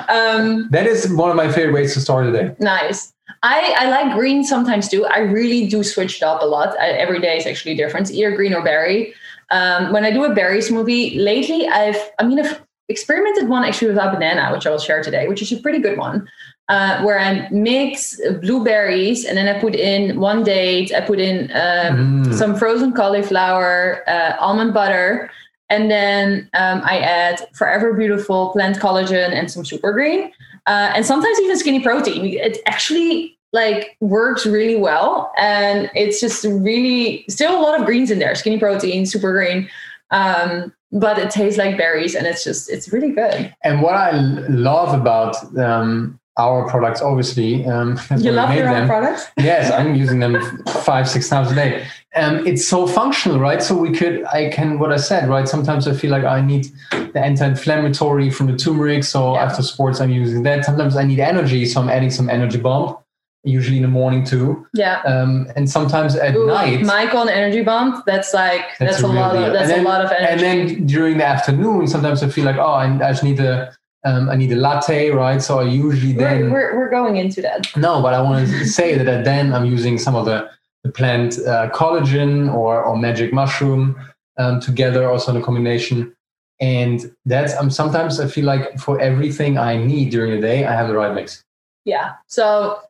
Um, 0.09 0.69
that 0.71 0.87
is 0.87 1.11
one 1.11 1.31
of 1.31 1.37
my 1.37 1.51
favorite 1.51 1.73
ways 1.73 1.95
to 1.95 2.01
start 2.01 2.27
the 2.27 2.33
day. 2.33 2.55
Nice. 2.61 3.15
I, 3.43 3.75
I 3.79 3.91
like 3.91 4.15
green 4.15 4.45
sometimes 4.45 4.89
too. 4.89 5.07
I 5.07 5.21
really 5.21 5.67
do 5.67 5.83
switch 5.83 6.17
it 6.17 6.23
up 6.23 6.43
a 6.43 6.47
lot. 6.47 6.79
I, 6.79 6.91
every 6.91 7.21
day 7.21 7.39
is 7.39 7.47
actually 7.47 7.75
different, 7.75 8.11
either 8.11 8.35
green 8.35 8.53
or 8.53 8.63
berry. 8.63 9.15
Um, 9.51 9.93
when 9.93 10.05
I 10.05 10.11
do 10.11 10.25
a 10.25 10.35
berry 10.35 10.59
smoothie, 10.59 11.23
lately 11.23 11.69
I've, 11.69 11.97
I 12.19 12.25
mean, 12.25 12.39
I've 12.41 12.61
experimented 12.89 13.49
one 13.49 13.65
actually 13.65 13.89
with 13.89 13.99
a 13.99 14.11
banana, 14.11 14.53
which 14.53 14.67
I 14.67 14.71
will 14.71 14.79
share 14.79 15.03
today, 15.03 15.29
which 15.29 15.41
is 15.41 15.53
a 15.53 15.59
pretty 15.59 15.79
good 15.79 15.99
one. 15.99 16.29
Uh, 16.69 17.01
where 17.01 17.19
I 17.19 17.49
mix 17.49 18.21
blueberries 18.43 19.25
and 19.25 19.39
then 19.39 19.49
I 19.49 19.59
put 19.59 19.75
in 19.75 20.21
one 20.21 20.45
date, 20.45 20.93
I 20.95 21.01
put 21.01 21.19
in 21.19 21.51
uh, 21.51 21.93
mm. 21.93 22.35
some 22.35 22.55
frozen 22.57 22.93
cauliflower, 22.93 24.05
uh, 24.07 24.37
almond 24.39 24.75
butter, 24.75 25.31
and 25.71 25.91
then 25.91 26.51
um, 26.53 26.83
I 26.85 26.99
add 26.99 27.47
Forever 27.55 27.95
Beautiful 27.95 28.51
plant 28.51 28.79
collagen 28.79 29.33
and 29.33 29.51
some 29.51 29.65
super 29.65 29.93
green 29.93 30.31
uh, 30.69 30.93
and 30.95 31.05
sometimes 31.05 31.41
even 31.41 31.57
skinny 31.57 31.81
protein. 31.81 32.27
It 32.27 32.59
actually 32.67 33.37
like 33.53 33.97
works 34.01 34.45
really 34.45 34.77
well, 34.77 35.33
and 35.39 35.91
it's 35.95 36.21
just 36.21 36.45
really 36.45 37.25
still 37.29 37.59
a 37.59 37.63
lot 37.63 37.81
of 37.81 37.87
greens 37.87 38.11
in 38.11 38.19
there: 38.19 38.35
skinny 38.35 38.59
protein, 38.59 39.07
super 39.07 39.33
green. 39.33 39.69
Um, 40.11 40.75
but 40.93 41.19
it 41.19 41.31
tastes 41.31 41.59
like 41.59 41.77
berries, 41.79 42.15
and 42.15 42.27
it's 42.27 42.45
just 42.45 42.71
it's 42.71 42.93
really 42.93 43.13
good. 43.13 43.55
And 43.65 43.81
what 43.81 43.95
I 43.95 44.11
love 44.51 44.99
about 44.99 45.37
um, 45.57 46.21
our 46.38 46.68
products, 46.68 47.02
obviously, 47.02 47.66
um, 47.66 47.99
you 48.18 48.33
love 48.33 48.54
your 48.54 48.64
them. 48.64 48.83
own 48.83 48.88
products. 48.88 49.26
yes, 49.38 49.71
I'm 49.73 49.95
using 49.95 50.21
them 50.21 50.64
five, 50.85 51.09
six 51.09 51.28
times 51.28 51.50
a 51.50 51.54
day. 51.54 51.87
Um, 52.14 52.47
it's 52.47 52.66
so 52.66 52.87
functional, 52.87 53.38
right? 53.38 53.62
So 53.62 53.76
we 53.76 53.92
could, 53.92 54.25
I 54.25 54.49
can, 54.50 54.78
what 54.78 54.92
I 54.92 54.97
said, 54.97 55.28
right? 55.28 55.47
Sometimes 55.47 55.87
I 55.87 55.95
feel 55.95 56.11
like 56.11 56.25
I 56.25 56.40
need 56.40 56.68
the 56.90 57.21
anti-inflammatory 57.21 58.30
from 58.30 58.47
the 58.47 58.57
turmeric. 58.57 59.04
So 59.04 59.35
yeah. 59.35 59.45
after 59.45 59.62
sports, 59.62 60.00
I'm 60.00 60.11
using 60.11 60.42
that. 60.45 60.64
Sometimes 60.64 60.97
I 60.97 61.04
need 61.04 61.21
energy, 61.21 61.66
so 61.66 61.80
I'm 61.80 61.90
adding 61.90 62.11
some 62.11 62.30
energy 62.30 62.59
bomb. 62.59 62.97
Usually 63.45 63.76
in 63.76 63.83
the 63.83 63.88
morning 63.88 64.25
too. 64.25 64.66
Yeah. 64.75 65.00
Um, 65.02 65.50
and 65.54 65.71
sometimes 65.71 66.16
at 66.16 66.35
Ooh, 66.35 66.47
night. 66.47 66.83
Michael 66.83 67.21
and 67.21 67.30
energy 67.30 67.62
bomb. 67.62 68.02
That's 68.04 68.35
like 68.35 68.62
that's, 68.78 69.00
that's 69.00 69.02
a, 69.02 69.07
a 69.07 69.09
lot 69.09 69.33
deal. 69.33 69.45
of 69.45 69.52
that's 69.52 69.68
then, 69.68 69.87
a 69.87 69.88
lot 69.88 70.04
of 70.04 70.11
energy. 70.11 70.33
And 70.33 70.40
then 70.40 70.87
during 70.87 71.18
the 71.18 71.25
afternoon, 71.25 71.87
sometimes 71.87 72.23
I 72.23 72.28
feel 72.28 72.45
like 72.45 72.57
oh, 72.57 72.73
I, 72.73 72.92
I 72.95 73.12
just 73.12 73.23
need 73.23 73.38
a 73.38 73.77
um, 74.05 74.28
I 74.28 74.37
need 74.37 74.52
a 74.52 74.57
latte, 74.57 75.11
right? 75.11 75.43
So 75.43 75.59
I 75.59 75.64
usually 75.64 76.12
then 76.12 76.50
we're, 76.50 76.73
we're, 76.73 76.78
we're 76.78 76.90
going 76.90 77.17
into 77.17 77.43
that. 77.43 77.75
No, 77.76 78.00
but 78.00 78.14
I 78.14 78.21
want 78.21 78.49
to 78.49 78.67
say 78.78 78.97
that 78.97 79.25
then 79.25 79.52
I'm 79.52 79.64
using 79.64 79.99
some 79.99 80.14
of 80.14 80.25
the 80.25 80.50
the 80.85 80.93
plant 80.93 81.38
uh, 81.40 81.69
collagen 81.71 82.52
or, 82.55 82.83
or 82.83 82.97
magic 82.97 83.33
mushroom 83.33 83.97
um, 84.38 84.61
together, 84.61 85.11
also 85.11 85.33
in 85.33 85.37
a 85.37 85.43
combination. 85.43 86.14
And 86.61 87.12
that's 87.25 87.55
um, 87.57 87.71
sometimes 87.71 88.19
I 88.21 88.28
feel 88.28 88.45
like 88.45 88.78
for 88.78 89.00
everything 89.00 89.59
I 89.59 89.76
need 89.76 90.11
during 90.11 90.33
the 90.33 90.40
day, 90.40 90.64
I 90.64 90.73
have 90.73 90.88
the 90.88 90.95
right 90.95 91.14
mix. 91.14 91.45
Yeah. 91.85 92.14
So 92.26 92.81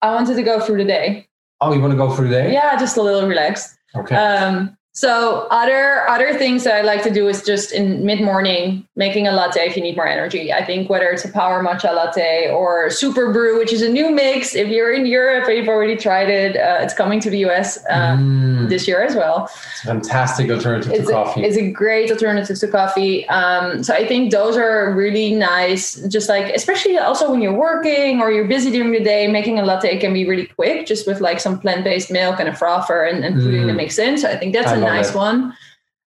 I 0.00 0.14
wanted 0.14 0.34
to 0.36 0.42
go 0.42 0.60
through 0.60 0.78
the 0.78 0.84
day. 0.84 1.28
Oh, 1.60 1.72
you 1.72 1.80
want 1.80 1.92
to 1.92 1.96
go 1.96 2.14
through 2.14 2.28
the 2.28 2.34
day? 2.34 2.52
Yeah, 2.52 2.76
just 2.78 2.96
a 2.96 3.02
little 3.02 3.28
relaxed. 3.28 3.76
Okay. 3.94 4.16
Um, 4.16 4.76
so 4.94 5.46
other 5.50 6.06
other 6.06 6.34
things 6.34 6.64
that 6.64 6.74
I 6.74 6.82
like 6.82 7.02
to 7.04 7.10
do 7.10 7.26
is 7.26 7.42
just 7.42 7.72
in 7.72 8.04
mid 8.04 8.20
morning 8.20 8.86
making 8.94 9.26
a 9.26 9.32
latte 9.32 9.60
if 9.60 9.74
you 9.74 9.82
need 9.82 9.96
more 9.96 10.06
energy. 10.06 10.52
I 10.52 10.66
think 10.66 10.90
whether 10.90 11.08
it's 11.08 11.24
a 11.24 11.32
power 11.32 11.64
matcha 11.64 11.94
latte 11.94 12.50
or 12.50 12.90
super 12.90 13.32
brew, 13.32 13.58
which 13.58 13.72
is 13.72 13.80
a 13.80 13.88
new 13.88 14.10
mix. 14.10 14.54
If 14.54 14.68
you're 14.68 14.92
in 14.92 15.06
Europe 15.06 15.48
and 15.48 15.56
you've 15.56 15.68
already 15.68 15.96
tried 15.96 16.28
it, 16.28 16.56
uh, 16.56 16.80
it's 16.82 16.92
coming 16.92 17.20
to 17.20 17.30
the 17.30 17.38
US 17.46 17.78
uh, 17.88 18.16
mm. 18.16 18.68
this 18.68 18.86
year 18.86 19.02
as 19.02 19.16
well. 19.16 19.44
It's 19.44 19.84
a 19.84 19.86
fantastic 19.86 20.50
alternative 20.50 20.92
it's 20.92 21.06
to 21.06 21.12
coffee. 21.12 21.42
A, 21.42 21.46
it's 21.46 21.56
a 21.56 21.70
great 21.70 22.10
alternative 22.10 22.58
to 22.58 22.68
coffee. 22.68 23.26
Um, 23.30 23.82
so 23.82 23.94
I 23.94 24.06
think 24.06 24.30
those 24.30 24.58
are 24.58 24.92
really 24.92 25.34
nice. 25.34 25.94
Just 26.06 26.28
like 26.28 26.54
especially 26.54 26.98
also 26.98 27.30
when 27.30 27.40
you're 27.40 27.56
working 27.56 28.20
or 28.20 28.30
you're 28.30 28.46
busy 28.46 28.70
during 28.70 28.92
the 28.92 29.02
day, 29.02 29.26
making 29.26 29.58
a 29.58 29.64
latte 29.64 29.98
can 29.98 30.12
be 30.12 30.28
really 30.28 30.48
quick, 30.48 30.84
just 30.84 31.06
with 31.06 31.22
like 31.22 31.40
some 31.40 31.58
plant 31.58 31.82
based 31.82 32.10
milk 32.10 32.38
and 32.38 32.48
a 32.50 32.54
frother 32.54 33.04
and, 33.04 33.24
and 33.24 33.36
putting 33.36 33.62
mm. 33.62 33.68
the 33.68 33.72
mix 33.72 33.98
in. 33.98 34.18
So 34.18 34.28
I 34.28 34.36
think 34.36 34.52
that's 34.52 34.70
I 34.70 34.81
nice 34.82 35.10
it. 35.10 35.16
one. 35.16 35.56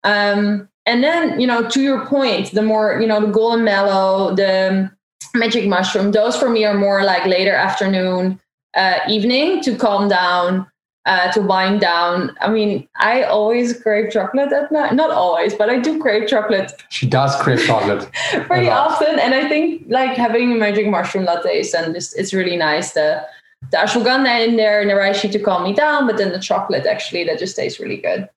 Um, 0.03 0.67
and 0.85 1.03
then, 1.03 1.39
you 1.39 1.47
know, 1.47 1.67
to 1.69 1.81
your 1.81 2.05
point, 2.05 2.51
the 2.51 2.61
more, 2.61 2.99
you 2.99 3.07
know, 3.07 3.21
the 3.21 3.31
golden 3.31 3.63
mellow, 3.63 4.33
the 4.35 4.91
magic 5.35 5.67
mushroom, 5.67 6.11
those 6.11 6.35
for 6.35 6.49
me 6.49 6.65
are 6.65 6.73
more 6.73 7.03
like 7.03 7.25
later 7.25 7.53
afternoon, 7.53 8.39
uh, 8.75 8.99
evening 9.07 9.61
to 9.61 9.75
calm 9.75 10.09
down, 10.09 10.65
uh, 11.05 11.31
to 11.31 11.41
wind 11.41 11.81
down. 11.81 12.35
I 12.41 12.49
mean, 12.49 12.87
I 12.97 13.23
always 13.23 13.79
crave 13.79 14.11
chocolate 14.11 14.51
at 14.51 14.71
night. 14.71 14.93
Not 14.93 15.11
always, 15.11 15.53
but 15.53 15.69
I 15.69 15.79
do 15.79 15.99
crave 15.99 16.27
chocolate. 16.27 16.71
She 16.89 17.07
does 17.07 17.35
crave 17.41 17.63
chocolate 17.63 18.09
pretty 18.45 18.69
often. 18.69 19.19
And 19.19 19.33
I 19.33 19.47
think 19.47 19.83
like 19.87 20.17
having 20.17 20.57
magic 20.59 20.87
mushroom 20.87 21.25
lattes 21.25 21.73
and 21.73 21.93
just 21.93 22.17
it's 22.17 22.33
really 22.33 22.57
nice. 22.57 22.93
The 22.93 23.25
the 23.69 23.77
ashwagandha 23.77 24.47
in 24.47 24.57
there 24.57 24.81
and 24.81 24.89
the 24.89 24.95
reishi 24.95 25.31
to 25.31 25.39
calm 25.39 25.63
me 25.63 25.73
down, 25.73 26.07
but 26.07 26.17
then 26.17 26.31
the 26.31 26.39
chocolate 26.39 26.87
actually 26.87 27.23
that 27.25 27.37
just 27.37 27.55
tastes 27.55 27.79
really 27.79 27.97
good. 27.97 28.27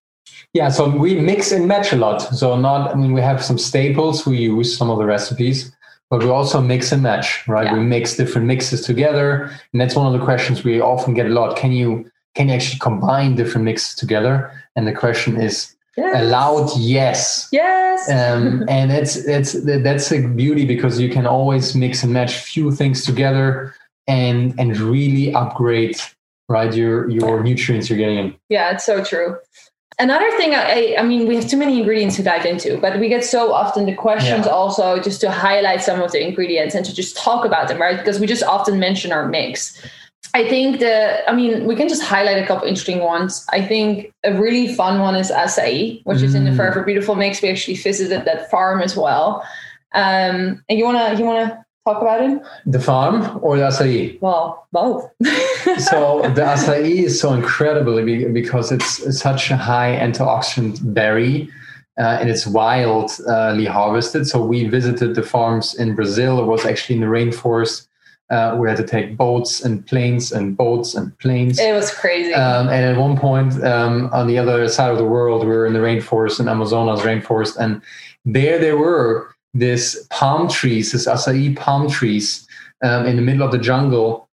Yeah, 0.54 0.68
so 0.68 0.88
we 0.88 1.16
mix 1.20 1.50
and 1.50 1.66
match 1.66 1.92
a 1.92 1.96
lot. 1.96 2.20
So 2.20 2.56
not, 2.56 2.92
I 2.92 2.94
mean, 2.94 3.12
we 3.12 3.20
have 3.20 3.44
some 3.44 3.58
staples. 3.58 4.24
We 4.24 4.38
use 4.38 4.76
some 4.76 4.88
of 4.88 4.98
the 4.98 5.04
recipes, 5.04 5.74
but 6.10 6.20
we 6.20 6.30
also 6.30 6.60
mix 6.60 6.92
and 6.92 7.02
match, 7.02 7.46
right? 7.48 7.66
Yeah. 7.66 7.74
We 7.74 7.80
mix 7.80 8.16
different 8.16 8.46
mixes 8.46 8.82
together, 8.82 9.50
and 9.72 9.80
that's 9.80 9.96
one 9.96 10.06
of 10.06 10.18
the 10.18 10.24
questions 10.24 10.62
we 10.62 10.80
often 10.80 11.12
get 11.12 11.26
a 11.26 11.30
lot. 11.30 11.56
Can 11.56 11.72
you 11.72 12.10
can 12.36 12.48
you 12.48 12.54
actually 12.54 12.78
combine 12.78 13.34
different 13.34 13.64
mixes 13.64 13.94
together? 13.96 14.50
And 14.76 14.86
the 14.86 14.92
question 14.92 15.40
is, 15.40 15.74
yes. 15.96 16.22
allowed 16.22 16.70
yes 16.76 17.48
yes 17.52 18.10
um, 18.10 18.64
and 18.68 18.90
it's 18.92 19.16
it's 19.16 19.52
that's 19.64 20.10
a 20.12 20.26
beauty 20.28 20.64
because 20.64 21.00
you 21.00 21.08
can 21.08 21.26
always 21.26 21.74
mix 21.74 22.02
and 22.02 22.12
match 22.12 22.34
few 22.34 22.72
things 22.72 23.04
together 23.04 23.74
and 24.06 24.54
and 24.58 24.76
really 24.78 25.34
upgrade 25.34 25.96
right 26.48 26.74
your 26.74 27.08
your 27.10 27.42
nutrients 27.42 27.88
you're 27.88 27.98
getting 27.98 28.18
in 28.18 28.34
yeah 28.48 28.70
it's 28.70 28.84
so 28.84 29.02
true 29.02 29.36
Another 29.98 30.28
thing, 30.36 30.54
I, 30.54 30.96
I 30.98 31.02
mean, 31.04 31.28
we 31.28 31.36
have 31.36 31.48
too 31.48 31.56
many 31.56 31.78
ingredients 31.78 32.16
to 32.16 32.22
dive 32.22 32.44
into, 32.44 32.78
but 32.78 32.98
we 32.98 33.08
get 33.08 33.24
so 33.24 33.52
often 33.52 33.86
the 33.86 33.94
questions 33.94 34.46
yeah. 34.46 34.52
also 34.52 35.00
just 35.00 35.20
to 35.20 35.30
highlight 35.30 35.82
some 35.82 36.00
of 36.00 36.10
the 36.10 36.20
ingredients 36.26 36.74
and 36.74 36.84
to 36.84 36.92
just 36.92 37.16
talk 37.16 37.44
about 37.44 37.68
them, 37.68 37.80
right? 37.80 37.96
Because 37.96 38.18
we 38.18 38.26
just 38.26 38.42
often 38.42 38.80
mention 38.80 39.12
our 39.12 39.28
mix. 39.28 39.80
I 40.34 40.48
think 40.48 40.80
the, 40.80 41.28
I 41.30 41.32
mean, 41.32 41.64
we 41.64 41.76
can 41.76 41.88
just 41.88 42.02
highlight 42.02 42.42
a 42.42 42.46
couple 42.46 42.66
interesting 42.66 43.00
ones. 43.00 43.46
I 43.50 43.62
think 43.62 44.12
a 44.24 44.34
really 44.34 44.74
fun 44.74 44.98
one 45.00 45.14
is 45.14 45.30
acai, 45.30 46.04
which 46.04 46.18
mm. 46.18 46.24
is 46.24 46.34
in 46.34 46.44
the 46.44 46.50
mm. 46.50 46.56
Forever 46.56 46.82
Beautiful 46.82 47.14
mix. 47.14 47.40
We 47.40 47.50
actually 47.50 47.76
visited 47.76 48.24
that 48.24 48.50
farm 48.50 48.82
as 48.82 48.96
well. 48.96 49.46
Um, 49.92 50.64
and 50.68 50.76
you 50.76 50.84
wanna, 50.84 51.14
you 51.16 51.24
wanna 51.24 51.63
talk 51.84 52.00
about 52.00 52.22
it? 52.22 52.42
The 52.66 52.80
farm 52.80 53.38
or 53.42 53.56
the 53.56 53.64
acai? 53.64 54.20
Well, 54.20 54.66
both. 54.72 55.10
so 55.78 56.22
the 56.34 56.42
acai 56.42 57.04
is 57.04 57.20
so 57.20 57.32
incredible 57.32 58.02
because 58.32 58.72
it's 58.72 59.18
such 59.20 59.50
a 59.50 59.56
high 59.56 59.98
antioxidant 60.00 60.94
berry. 60.94 61.50
Uh, 61.96 62.18
and 62.20 62.28
it's 62.28 62.44
wildly 62.44 63.66
harvested. 63.66 64.26
So 64.26 64.44
we 64.44 64.66
visited 64.66 65.14
the 65.14 65.22
farms 65.22 65.76
in 65.76 65.94
Brazil. 65.94 66.40
It 66.40 66.46
was 66.46 66.66
actually 66.66 66.96
in 66.96 67.02
the 67.02 67.06
rainforest. 67.06 67.86
Uh, 68.30 68.56
we 68.58 68.68
had 68.68 68.76
to 68.78 68.86
take 68.86 69.16
boats 69.16 69.62
and 69.64 69.86
planes 69.86 70.32
and 70.32 70.56
boats 70.56 70.94
and 70.94 71.16
planes. 71.18 71.60
It 71.60 71.72
was 71.72 71.94
crazy. 71.94 72.34
Um, 72.34 72.68
and 72.68 72.84
at 72.84 72.96
one 72.96 73.16
point, 73.16 73.62
um, 73.62 74.10
on 74.12 74.26
the 74.26 74.38
other 74.38 74.66
side 74.68 74.90
of 74.90 74.98
the 74.98 75.04
world, 75.04 75.42
we 75.42 75.50
were 75.50 75.66
in 75.66 75.72
the 75.72 75.78
rainforest, 75.78 76.40
in 76.40 76.48
Amazonas 76.48 77.02
rainforest, 77.02 77.56
and 77.58 77.80
there 78.24 78.58
they 78.58 78.72
were 78.72 79.33
this 79.54 80.06
palm 80.10 80.48
trees, 80.48 80.92
this 80.92 81.06
acai 81.06 81.56
palm 81.56 81.88
trees 81.88 82.46
um, 82.82 83.06
in 83.06 83.16
the 83.16 83.22
middle 83.22 83.42
of 83.42 83.52
the 83.52 83.58
jungle. 83.58 84.28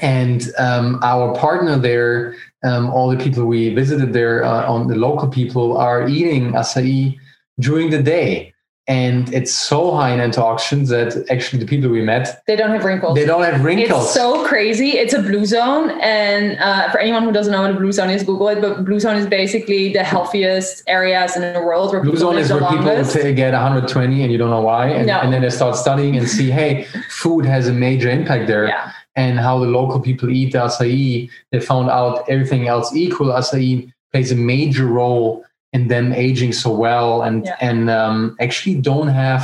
And 0.00 0.48
um, 0.58 0.98
our 1.02 1.34
partner 1.34 1.78
there, 1.78 2.36
um, 2.64 2.90
all 2.90 3.08
the 3.10 3.22
people 3.22 3.44
we 3.44 3.74
visited 3.74 4.12
there, 4.12 4.44
uh, 4.44 4.66
on 4.70 4.88
the 4.88 4.96
local 4.96 5.28
people, 5.28 5.76
are 5.76 6.08
eating 6.08 6.52
acai 6.52 7.18
during 7.58 7.90
the 7.90 8.02
day 8.02 8.53
and 8.86 9.32
it's 9.32 9.54
so 9.54 9.94
high 9.94 10.10
in 10.10 10.20
antioxidants 10.20 10.88
that 10.88 11.30
actually 11.30 11.58
the 11.58 11.64
people 11.66 11.88
we 11.88 12.02
met 12.02 12.42
they 12.46 12.54
don't 12.54 12.68
have 12.70 12.84
wrinkles. 12.84 13.14
they 13.14 13.24
don't 13.24 13.42
have 13.42 13.64
wrinkles. 13.64 14.04
it's 14.04 14.12
so 14.12 14.46
crazy. 14.46 14.90
It's 14.90 15.14
a 15.14 15.22
blue 15.22 15.46
zone. 15.46 15.98
And 16.02 16.58
uh, 16.58 16.90
for 16.90 16.98
anyone 16.98 17.22
who 17.22 17.32
doesn't 17.32 17.50
know 17.50 17.62
what 17.62 17.70
a 17.70 17.74
blue 17.74 17.92
zone 17.92 18.10
is 18.10 18.22
google 18.22 18.48
it. 18.48 18.60
But 18.60 18.84
blue 18.84 19.00
zone 19.00 19.16
is 19.16 19.26
basically 19.26 19.92
the 19.92 20.04
healthiest 20.04 20.82
areas 20.86 21.34
in 21.34 21.54
the 21.54 21.60
world 21.60 21.92
where 21.92 22.02
blue 22.02 22.16
zone 22.16 22.36
is 22.36 22.50
where 22.50 22.60
longest. 22.60 23.14
people 23.14 23.32
get 23.32 23.54
120 23.54 24.22
and 24.22 24.30
you 24.30 24.36
don't 24.36 24.50
know 24.50 24.60
why. 24.60 24.88
And, 24.88 25.06
no. 25.06 25.18
and 25.18 25.32
then 25.32 25.40
they 25.40 25.50
start 25.50 25.76
studying 25.76 26.16
and 26.16 26.28
see 26.28 26.50
hey 26.50 26.84
food 27.08 27.46
has 27.46 27.68
a 27.68 27.72
major 27.72 28.10
impact 28.10 28.46
there. 28.48 28.66
Yeah. 28.66 28.92
and 29.16 29.38
how 29.38 29.58
the 29.60 29.66
local 29.66 30.00
people 30.00 30.28
eat 30.28 30.52
the 30.52 30.58
acai 30.58 31.30
they 31.52 31.60
found 31.60 31.88
out 31.88 32.28
everything 32.28 32.68
else 32.68 32.94
equal 32.94 33.28
acai 33.28 33.90
plays 34.12 34.30
a 34.30 34.36
major 34.36 34.86
role 34.86 35.44
in 35.74 35.88
them 35.88 36.12
aging 36.26 36.52
so 36.52 36.70
well 36.86 37.10
and 37.26 37.44
Yeah. 37.44 37.56
and 37.68 37.90
um, 37.90 38.36
actually 38.40 38.76
don't 38.90 39.08
have 39.24 39.42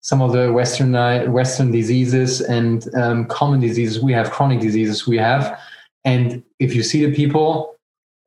some 0.00 0.20
of 0.26 0.30
the 0.32 0.44
western 0.58 0.92
western 1.38 1.70
diseases 1.72 2.40
and 2.56 2.76
um, 3.02 3.18
common 3.38 3.60
diseases 3.60 4.02
we 4.08 4.12
have 4.18 4.30
chronic 4.30 4.60
diseases 4.60 5.06
we 5.06 5.18
have 5.18 5.42
and 6.04 6.42
if 6.64 6.74
you 6.76 6.82
see 6.82 7.00
the 7.06 7.12
people 7.20 7.48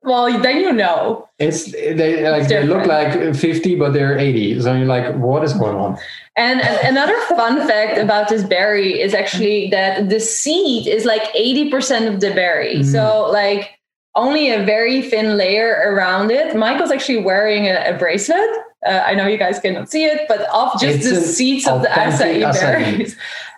Well, 0.02 0.26
then 0.46 0.56
you 0.64 0.72
know. 0.72 1.28
it's 1.38 1.60
they 1.72 2.10
like 2.34 2.46
they 2.48 2.62
look 2.72 2.84
like 2.86 3.34
50 3.34 3.76
but 3.76 3.90
they're 3.94 4.18
80 4.18 4.60
so 4.62 4.74
you're 4.74 4.86
like 4.96 5.14
what 5.16 5.42
is 5.44 5.52
going 5.62 5.76
on 5.84 5.96
And, 6.36 6.60
and 6.60 6.78
another 6.94 7.18
fun 7.36 7.66
fact 7.66 7.98
about 7.98 8.28
this 8.28 8.44
berry 8.44 9.00
is 9.00 9.12
actually 9.14 9.70
that 9.70 10.08
the 10.08 10.20
seed 10.20 10.86
is 10.86 11.04
like 11.04 11.24
80% 11.34 12.06
of 12.12 12.20
the 12.20 12.30
berry. 12.30 12.76
Mm. 12.76 12.84
So, 12.94 13.28
like, 13.32 13.77
only 14.18 14.50
a 14.50 14.64
very 14.64 15.00
thin 15.02 15.36
layer 15.36 15.70
around 15.90 16.30
it. 16.30 16.56
Michael's 16.56 16.90
actually 16.90 17.22
wearing 17.22 17.66
a, 17.66 17.94
a 17.94 17.96
bracelet. 17.96 18.50
Uh, 18.86 19.02
I 19.06 19.14
know 19.14 19.26
you 19.26 19.38
guys 19.38 19.58
cannot 19.60 19.90
see 19.90 20.04
it, 20.04 20.26
but 20.28 20.40
of 20.52 20.72
just 20.80 20.98
It's 20.98 21.10
the 21.10 21.20
seeds 21.20 21.66
of 21.66 21.82
the 21.82 21.88
acai 21.88 22.42
acai. 22.42 22.60
berries. 22.60 23.16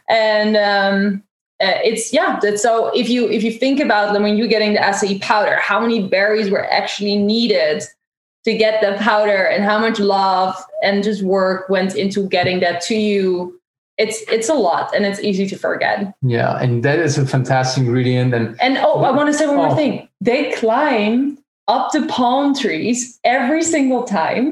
And 0.08 0.56
um, 0.56 1.22
uh, 1.62 1.78
it's 1.84 2.12
yeah. 2.12 2.38
So 2.56 2.90
if 2.94 3.08
you 3.08 3.28
if 3.30 3.42
you 3.42 3.52
think 3.52 3.80
about 3.80 4.12
them 4.12 4.22
when 4.22 4.36
you're 4.36 4.48
getting 4.48 4.74
the 4.74 4.80
acai 4.80 5.20
powder, 5.20 5.56
how 5.56 5.78
many 5.80 6.08
berries 6.08 6.50
were 6.50 6.66
actually 6.70 7.16
needed 7.16 7.82
to 8.44 8.56
get 8.56 8.80
the 8.80 8.96
powder 9.02 9.44
and 9.44 9.64
how 9.64 9.78
much 9.78 9.98
love 9.98 10.56
and 10.82 11.04
just 11.04 11.22
work 11.22 11.68
went 11.68 11.94
into 11.94 12.26
getting 12.28 12.60
that 12.60 12.80
to 12.82 12.94
you 12.94 13.59
it's 14.02 14.18
it's 14.36 14.48
a 14.48 14.54
lot 14.66 14.86
and 14.94 15.02
it's 15.08 15.20
easy 15.28 15.46
to 15.52 15.56
forget 15.66 15.96
yeah 16.22 16.52
and 16.62 16.82
that 16.86 16.98
is 17.06 17.18
a 17.18 17.26
fantastic 17.34 17.80
ingredient 17.84 18.30
and 18.38 18.46
and 18.60 18.78
oh 18.86 18.96
i 19.08 19.10
want 19.18 19.26
to 19.30 19.34
say 19.40 19.46
one 19.46 19.58
Oh. 19.58 19.66
more 19.66 19.76
thing 19.76 19.92
they 20.20 20.40
climb 20.62 21.36
up 21.68 21.84
the 21.92 22.02
palm 22.06 22.54
trees 22.62 22.98
every 23.24 23.62
single 23.62 24.02
time 24.04 24.46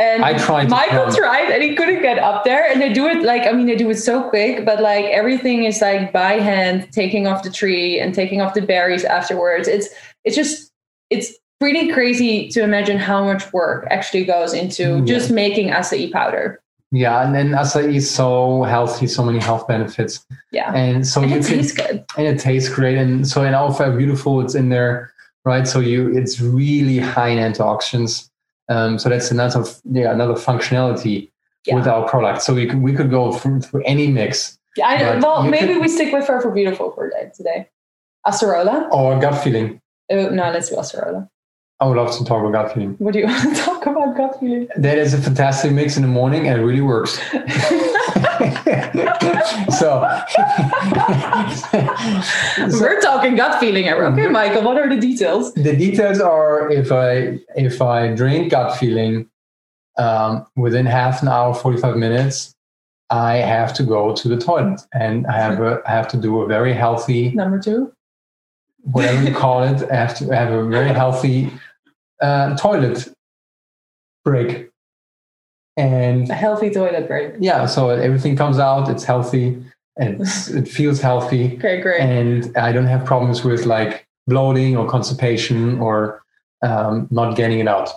and 0.00 0.24
I 0.24 0.38
tried 0.38 0.70
Michael 0.70 1.06
climb. 1.10 1.16
tried 1.22 1.48
and 1.54 1.60
he 1.60 1.74
couldn't 1.74 2.02
get 2.02 2.18
up 2.20 2.44
there. 2.44 2.64
And 2.70 2.80
they 2.80 2.92
do 2.92 3.08
it 3.08 3.24
like, 3.24 3.42
I 3.48 3.50
mean, 3.50 3.66
they 3.66 3.74
do 3.74 3.90
it 3.90 3.96
so 3.96 4.28
quick, 4.30 4.64
but 4.64 4.80
like 4.80 5.04
everything 5.06 5.64
is 5.64 5.80
like 5.80 6.12
by 6.12 6.34
hand, 6.34 6.86
taking 6.92 7.26
off 7.26 7.42
the 7.42 7.50
tree 7.50 7.98
and 7.98 8.14
taking 8.14 8.40
off 8.40 8.54
the 8.54 8.62
berries 8.62 9.02
afterwards. 9.04 9.66
It's 9.66 9.88
it's 10.24 10.36
just 10.36 10.70
it's 11.10 11.32
pretty 11.58 11.90
crazy 11.92 12.46
to 12.50 12.62
imagine 12.62 12.96
how 12.96 13.24
much 13.24 13.52
work 13.52 13.88
actually 13.90 14.24
goes 14.24 14.52
into 14.54 14.84
mm, 14.84 14.98
Yeah. 15.00 15.14
just 15.18 15.32
making 15.32 15.70
acai 15.70 16.12
powder. 16.12 16.60
Yeah 16.90 17.22
and 17.24 17.34
then 17.34 17.48
acai 17.50 17.94
is 17.94 18.10
so 18.10 18.62
healthy 18.62 19.06
so 19.06 19.22
many 19.24 19.38
health 19.38 19.66
benefits 19.68 20.24
Yeah. 20.52 20.72
and 20.74 21.06
so 21.06 21.20
And 21.22 21.30
you 21.30 21.36
it 21.38 21.44
can 21.46 21.56
tastes 21.58 21.72
good. 21.72 22.04
and 22.16 22.26
it 22.26 22.38
tastes 22.40 22.68
great 22.74 22.96
and 22.96 23.26
so 23.28 23.42
in 23.44 23.52
alpha 23.54 23.94
beautiful 23.94 24.40
it's 24.40 24.54
in 24.54 24.70
there 24.70 25.12
right 25.44 25.66
so 25.68 25.80
you 25.80 26.16
it's 26.16 26.40
really 26.40 26.98
high 26.98 27.28
in 27.28 27.38
antioxidants 27.38 28.30
um, 28.70 28.98
so 28.98 29.08
that's 29.08 29.30
another 29.30 29.64
yeah 29.84 30.12
another 30.12 30.34
functionality 30.34 31.30
Yeah. 31.66 31.74
with 31.76 31.86
our 31.86 32.08
product 32.08 32.40
so 32.42 32.54
we 32.54 32.66
could 32.66 32.80
we 32.82 32.92
could 32.94 33.10
go 33.10 33.32
through, 33.32 33.60
through 33.60 33.82
any 33.84 34.06
mix 34.08 34.58
Yeah, 34.76 34.88
I, 34.88 35.18
well, 35.18 35.42
maybe 35.42 35.74
could- 35.74 35.82
we 35.82 35.88
stick 35.88 36.12
with 36.14 36.24
Forever 36.26 36.50
Beautiful 36.52 36.92
for 36.94 37.10
day 37.10 37.30
today. 37.36 37.68
Acerola? 38.26 38.88
or 38.92 39.18
gut 39.20 39.36
feeling 39.44 39.80
Oh, 40.10 40.30
no, 40.30 40.44
let's 40.50 40.70
do 40.70 40.76
acerola. 40.76 41.28
I 41.80 41.86
would 41.86 41.96
love 41.96 42.16
to 42.16 42.24
talk 42.24 42.40
about 42.44 42.52
gut 42.52 42.74
feeling 42.74 42.94
What 42.98 43.12
do 43.12 43.20
you 43.20 43.26
want 43.26 43.42
to 43.56 43.62
talk 43.62 43.86
about 43.86 44.16
gut 44.16 44.38
feeling? 44.40 44.68
that 44.76 44.98
is 44.98 45.14
a 45.14 45.18
fantastic 45.18 45.72
mix 45.72 45.96
in 45.96 46.02
the 46.02 46.08
morning 46.08 46.48
and 46.48 46.60
it 46.60 46.64
really 46.64 46.80
works 46.80 47.14
so, 49.78 50.00
We're 52.80 53.00
talking 53.00 53.36
gut 53.36 53.60
feeling. 53.60 53.88
Okay, 53.88 54.26
Mhm. 54.26 54.32
Michael, 54.32 54.62
what 54.62 54.76
are 54.78 54.88
the 54.88 55.00
details? 55.00 55.52
the 55.54 55.76
details 55.76 56.20
are 56.20 56.70
if 56.70 56.90
i 56.92 57.38
if 57.56 57.80
i 57.82 58.08
drink 58.14 58.50
gut 58.50 58.76
feeling 58.78 59.28
um, 59.98 60.46
within 60.56 60.86
half 60.86 61.22
an 61.22 61.28
hour 61.28 61.54
45 61.54 61.96
minutes 61.96 62.54
i 63.10 63.36
have 63.36 63.72
to 63.74 63.82
go 63.82 64.14
to 64.14 64.28
the 64.28 64.36
toilet 64.36 64.80
and 64.92 65.26
i 65.26 65.32
have 65.32 65.60
a 65.60 65.80
I 65.86 65.90
have 65.90 66.08
to 66.08 66.16
do 66.16 66.40
a 66.42 66.46
very 66.46 66.72
healthy 66.72 67.30
Number 67.30 67.58
two. 67.58 67.92
whatever 68.82 69.22
you 69.28 69.34
call 69.34 69.62
it 69.64 69.82
i 69.90 69.94
have 69.94 70.16
to 70.18 70.24
have 70.34 70.52
a 70.52 70.64
very 70.64 70.88
healthy 71.02 71.50
uh, 72.22 72.56
toilet 72.56 73.08
break 74.24 74.68
and 75.76 76.28
A 76.30 76.34
healthy 76.34 76.70
toilet 76.70 77.06
break. 77.08 77.34
yeah 77.40 77.66
so 77.66 77.90
everything 77.90 78.36
comes 78.36 78.58
out 78.58 78.88
it's 78.88 79.04
healthy 79.04 79.62
and 79.98 80.20
it's, 80.20 80.48
it 80.48 80.68
feels 80.68 81.00
healthy 81.00 81.54
Okay, 81.58 81.80
great. 81.80 82.00
and 82.00 82.56
I 82.56 82.72
don't 82.72 82.86
have 82.86 83.04
problems 83.04 83.44
with 83.44 83.66
like 83.66 84.06
bloating 84.26 84.76
or 84.76 84.86
constipation 84.88 85.78
or 85.80 86.22
um, 86.62 87.06
not 87.10 87.36
getting 87.36 87.60
it 87.60 87.68
out. 87.68 87.88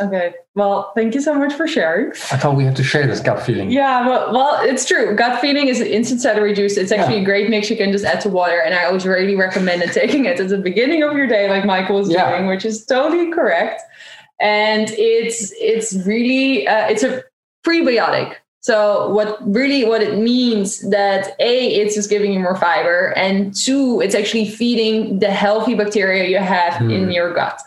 Okay. 0.00 0.34
Well, 0.54 0.92
thank 0.94 1.14
you 1.14 1.20
so 1.22 1.34
much 1.34 1.54
for 1.54 1.66
sharing. 1.66 2.10
I 2.30 2.36
thought 2.36 2.54
we 2.54 2.64
had 2.64 2.76
to 2.76 2.84
share 2.84 3.06
this 3.06 3.20
gut 3.20 3.42
feeling. 3.42 3.70
Yeah, 3.70 4.06
well, 4.06 4.32
well, 4.32 4.58
it's 4.62 4.84
true. 4.84 5.14
Gut 5.16 5.40
feeling 5.40 5.68
is 5.68 5.80
an 5.80 5.86
instant 5.86 6.20
celery 6.20 6.52
juice. 6.52 6.76
It's 6.76 6.92
actually 6.92 7.16
Yeah. 7.16 7.22
a 7.22 7.24
great 7.24 7.48
mix. 7.48 7.70
You 7.70 7.76
can 7.76 7.92
just 7.92 8.04
add 8.04 8.20
to 8.22 8.28
water, 8.28 8.60
and 8.60 8.74
I 8.74 8.84
always 8.84 9.06
really 9.06 9.36
recommend 9.36 9.82
it, 9.82 9.92
taking 9.92 10.26
it 10.26 10.38
at 10.38 10.48
the 10.48 10.58
beginning 10.58 11.02
of 11.02 11.16
your 11.16 11.26
day, 11.26 11.48
like 11.48 11.64
Michael 11.64 11.96
was 11.96 12.10
Yeah. 12.10 12.30
doing, 12.30 12.46
which 12.46 12.64
is 12.66 12.84
totally 12.84 13.30
correct. 13.32 13.80
And 14.38 14.90
it's 14.98 15.52
it's 15.58 15.94
really 16.06 16.68
uh, 16.68 16.88
it's 16.88 17.02
a 17.02 17.22
prebiotic. 17.66 18.34
So 18.60 19.08
what 19.14 19.38
really 19.50 19.84
what 19.86 20.02
it 20.02 20.18
means 20.18 20.80
that 20.90 21.34
a 21.40 21.66
it's 21.68 21.94
just 21.94 22.10
giving 22.10 22.32
you 22.34 22.40
more 22.40 22.56
fiber, 22.56 23.14
and 23.16 23.54
two 23.54 24.02
it's 24.02 24.14
actually 24.14 24.46
feeding 24.50 25.20
the 25.20 25.30
healthy 25.30 25.74
bacteria 25.74 26.28
you 26.28 26.36
have 26.38 26.82
in 26.82 27.04
Hmm. 27.04 27.10
your 27.10 27.32
gut. 27.32 27.62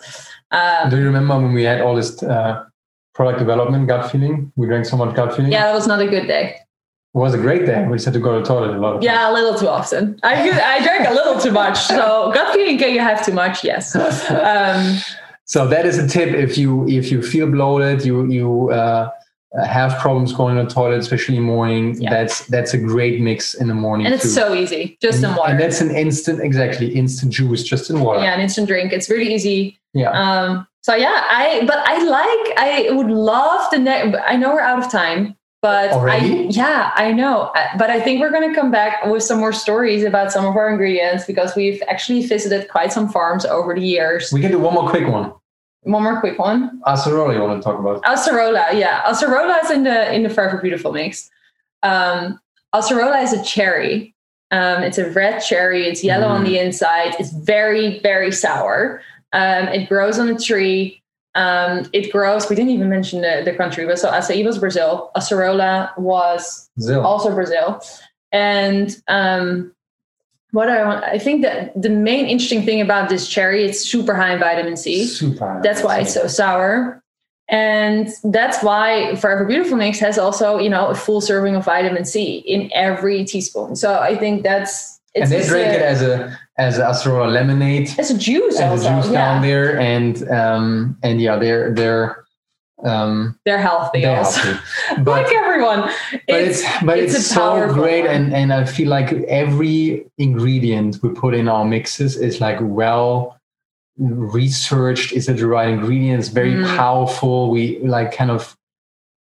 Um, 0.52 0.90
Do 0.90 0.98
you 0.98 1.06
remember 1.06 1.36
when 1.38 1.54
we 1.54 1.64
had 1.64 1.82
all 1.82 1.96
this 1.96 2.22
uh, 2.24 2.64
product 3.14 3.40
development 3.40 3.88
gut 3.88 4.12
feeling? 4.12 4.52
We 4.56 4.68
drank 4.68 4.86
so 4.86 4.98
much 4.98 5.16
gut 5.16 5.36
feeling. 5.36 5.52
yeah, 5.52 5.66
that 5.68 5.74
was 5.74 5.88
not 5.88 6.00
a 6.00 6.08
good 6.08 6.28
day. 6.28 6.56
It 7.16 7.18
was 7.18 7.34
a 7.34 7.38
great 7.40 7.66
day. 7.66 7.86
We 7.88 7.98
just 7.98 8.06
had 8.06 8.14
to 8.14 8.20
go 8.20 8.34
to 8.36 8.40
the 8.40 8.46
toilet 8.46 8.76
a 8.76 8.80
lot 8.80 9.02
Yeah, 9.02 9.32
a 9.32 9.34
little 9.34 9.56
too 9.58 9.68
often. 9.68 10.20
I 10.22 10.34
I 10.78 10.84
drank 10.84 11.08
a 11.10 11.14
little 11.14 11.40
too 11.40 11.52
much. 11.52 11.78
So 11.80 12.32
gut 12.34 12.54
feeling, 12.54 12.78
can 12.78 12.94
you 12.94 13.00
have 13.00 13.26
too 13.26 13.34
much? 13.34 13.64
Yes. 13.64 13.96
Um, 13.96 15.00
so 15.46 15.68
that 15.68 15.88
is 15.88 15.98
a 15.98 16.08
tip 16.08 16.30
if 16.36 16.56
you 16.58 16.88
if 16.88 17.12
you 17.12 17.24
feel 17.24 17.50
bloated, 17.50 18.06
you 18.06 18.26
you 18.30 18.70
uh, 18.70 19.10
have 19.66 19.98
problems 20.00 20.34
going 20.34 20.56
to 20.58 20.64
the 20.64 20.70
toilet, 20.70 21.00
especially 21.00 21.38
in 21.38 21.42
the 21.44 21.48
morning. 21.48 22.00
Yeah. 22.00 22.12
That's 22.12 22.46
that's 22.46 22.76
a 22.76 22.78
great 22.78 23.22
mix 23.22 23.56
in 23.56 23.68
the 23.70 23.74
morning. 23.74 24.06
and 24.06 24.14
it's 24.14 24.26
too. 24.26 24.30
so 24.30 24.54
easy, 24.54 24.96
just 25.02 25.24
and, 25.24 25.32
in 25.32 25.36
water. 25.36 25.52
And 25.52 25.60
that's 25.60 25.82
an 25.82 25.90
instant, 25.96 26.42
exactly 26.42 26.94
instant 26.94 27.34
juice, 27.34 27.64
just 27.64 27.90
in 27.90 28.02
water. 28.02 28.22
yeah, 28.22 28.36
an 28.36 28.40
instant 28.42 28.68
drink. 28.68 28.94
It's 28.94 29.10
really 29.10 29.34
easy. 29.34 29.79
Yeah. 29.94 30.12
Um, 30.12 30.68
so 30.82 30.96
yeah, 30.96 31.26
I 31.30 31.64
but 31.68 31.80
I 31.88 32.04
like 32.04 32.58
I 32.58 32.90
would 32.92 33.10
love 33.12 33.70
the 33.72 33.80
next. 33.80 34.18
I 34.26 34.36
know 34.36 34.54
we're 34.54 34.62
out 34.62 34.84
of 34.84 34.92
time, 34.92 35.36
but 35.62 35.92
I 35.92 36.18
yeah 36.50 36.92
I 36.96 37.12
know. 37.12 37.52
Uh, 37.56 37.66
But 37.78 37.90
I 37.90 38.00
think 38.00 38.22
we're 38.22 38.32
gonna 38.32 38.54
come 38.56 38.72
back 38.72 39.06
with 39.06 39.24
some 39.24 39.40
more 39.40 39.52
stories 39.54 40.04
about 40.04 40.32
some 40.32 40.46
of 40.46 40.56
our 40.56 40.70
ingredients 40.70 41.26
because 41.26 41.56
we've 41.56 41.82
actually 41.90 42.26
visited 42.26 42.70
quite 42.70 42.94
some 42.94 43.10
farms 43.10 43.46
over 43.46 43.74
the 43.76 43.82
years. 43.82 44.32
We 44.32 44.42
can 44.42 44.52
do 44.52 44.60
one 44.60 44.74
more 44.74 44.90
quick 44.90 45.08
one. 45.08 45.34
One 45.84 46.04
more 46.04 46.20
quick 46.20 46.38
one. 46.40 46.82
Acerola, 46.86 47.34
you 47.36 47.42
want 47.42 47.62
to 47.62 47.66
talk 47.68 47.80
about? 47.80 48.04
Acerola, 48.04 48.74
yeah. 48.74 49.02
Acerola 49.04 49.64
is 49.64 49.72
in 49.72 49.84
the 49.84 50.14
in 50.14 50.24
the 50.24 50.30
Forever 50.30 50.58
Beautiful 50.62 50.92
mix. 50.92 51.30
Um, 51.84 52.40
Acerola 52.76 53.24
is 53.24 53.34
a 53.34 53.44
cherry. 53.44 54.14
Um, 54.52 54.84
it's 54.84 54.98
a 54.98 55.10
red 55.12 55.40
cherry. 55.40 55.88
It's 55.88 56.04
yellow 56.04 56.28
on 56.28 56.42
Mm. 56.42 56.46
the 56.48 56.60
inside. 56.60 57.16
It's 57.20 57.32
very 57.32 58.00
very 58.00 58.32
sour. 58.32 59.02
Um, 59.34 59.68
it 59.68 59.88
grows 59.88 60.20
on 60.20 60.30
a 60.30 60.38
tree. 60.38 61.02
Um, 61.36 61.90
it 61.94 62.12
grows. 62.12 62.50
We 62.50 62.56
didn't 62.56 62.72
even 62.72 62.90
mention 62.90 63.22
the, 63.22 63.44
the 63.46 63.54
country, 63.54 63.86
but 63.86 64.00
so 64.00 64.12
acai 64.12 64.44
was 64.44 64.58
Brazil. 64.58 65.12
Acerola 65.16 65.98
was 65.98 66.70
also 66.90 67.34
Brazil. 67.34 67.82
And 68.32 68.96
um, 69.08 69.74
what 70.52 70.70
I 70.70 70.84
want, 70.86 71.04
I 71.04 71.20
think 71.20 71.44
that 71.44 71.80
the 71.80 71.90
main 71.90 72.26
interesting 72.26 72.66
thing 72.66 72.82
about 72.82 73.10
this 73.10 73.28
cherry, 73.28 73.64
it's 73.66 73.80
super 73.80 74.16
high 74.16 74.34
in 74.34 74.40
vitamin 74.40 74.78
C. 74.78 75.06
Super. 75.06 75.60
That's 75.64 75.84
why 75.84 76.00
it's 76.00 76.14
so 76.14 76.28
sour. 76.28 77.04
And 77.48 78.10
that's 78.24 78.64
why 78.64 79.16
Forever 79.16 79.46
Beautiful 79.46 79.78
Mix 79.78 79.98
has 80.00 80.20
also, 80.20 80.60
you 80.60 80.70
know, 80.70 80.88
a 80.88 80.96
full 80.96 81.20
serving 81.20 81.56
of 81.56 81.66
vitamin 81.66 82.06
C 82.06 82.38
in 82.46 82.72
every 82.74 83.26
teaspoon. 83.26 83.76
So 83.76 84.00
I 84.00 84.16
think 84.16 84.44
that's 84.44 85.00
and 85.16 85.32
they 85.32 85.44
drink 85.44 85.68
a, 85.68 85.76
it 85.76 85.82
as 85.82 86.02
a 86.04 86.38
as 86.60 86.78
a 86.78 86.84
acerola 86.92 87.32
lemonade, 87.32 87.90
it's 87.98 88.10
a 88.12 88.18
juice 88.18 88.60
as 88.60 88.86
a 88.86 88.90
juice 88.90 89.08
yeah. 89.08 89.14
down 89.14 89.42
there, 89.42 89.80
and 89.80 90.30
um 90.30 90.98
and 91.04 91.16
yeah, 91.22 91.38
they're 91.38 91.74
they're 91.74 92.26
um 92.84 93.38
They're 93.46 93.60
healthy 93.70 94.02
they're 94.04 94.18
also. 94.20 94.40
healthy. 94.42 94.60
But 95.04 95.24
like 95.24 95.34
everyone. 95.36 95.82
but 96.28 96.42
it's, 96.48 96.62
but 96.88 96.98
it's 96.98 97.16
it's, 97.16 97.28
so 97.28 97.74
great 97.74 98.06
one. 98.06 98.16
and 98.16 98.34
and 98.34 98.54
i 98.54 98.64
feel 98.64 98.88
like 98.98 99.12
every 99.44 100.06
ingredient 100.18 100.92
we 101.04 101.10
put 101.10 101.34
in 101.36 101.50
our 101.50 101.66
mixes 101.66 102.16
is 102.16 102.40
like 102.40 102.58
well 102.62 103.38
researched 103.98 105.12
is 105.14 105.28
it 105.30 105.38
the 105.38 105.48
right 105.48 105.70
ingredients 105.70 106.30
very 106.30 106.54
Mm. 106.54 106.78
powerful 106.78 107.50
we 107.50 107.80
like 107.80 108.12
kind 108.16 108.32
of 108.32 108.56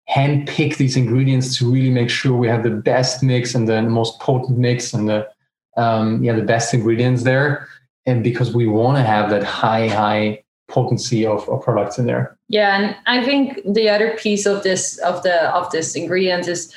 handpick 0.09 0.77
these 0.77 0.97
ingredients 0.97 1.59
to 1.59 1.71
really 1.71 1.91
make 1.91 2.11
sure 2.11 2.33
we 2.37 2.49
have 2.49 2.63
the 2.63 2.71
best 2.71 3.23
mix 3.23 3.55
and 3.57 3.67
the 3.69 3.83
most 3.83 4.19
potent 4.21 4.57
mix 4.59 4.95
and 4.95 5.09
the 5.09 5.29
um 5.79 6.23
yeah 6.23 6.35
the 6.35 6.43
best 6.43 6.75
ingredients 6.75 7.23
there 7.23 7.69
and 8.07 8.25
because 8.25 8.55
we 8.55 8.67
want 8.67 8.97
to 8.97 9.03
have 9.03 9.31
that 9.31 9.45
high 9.45 9.89
high 9.89 10.43
potency 10.69 11.27
of, 11.27 11.49
of 11.49 11.63
products 11.63 11.99
in 11.99 12.07
there. 12.07 12.37
Yeah, 12.49 12.77
and 12.79 12.97
I 13.07 13.25
think 13.25 13.61
the 13.65 13.89
other 13.89 14.17
piece 14.17 14.47
of 14.47 14.63
this 14.63 14.99
of 14.99 15.23
the 15.23 15.55
of 15.55 15.71
this 15.71 15.97
ingredient 15.97 16.47
is 16.47 16.75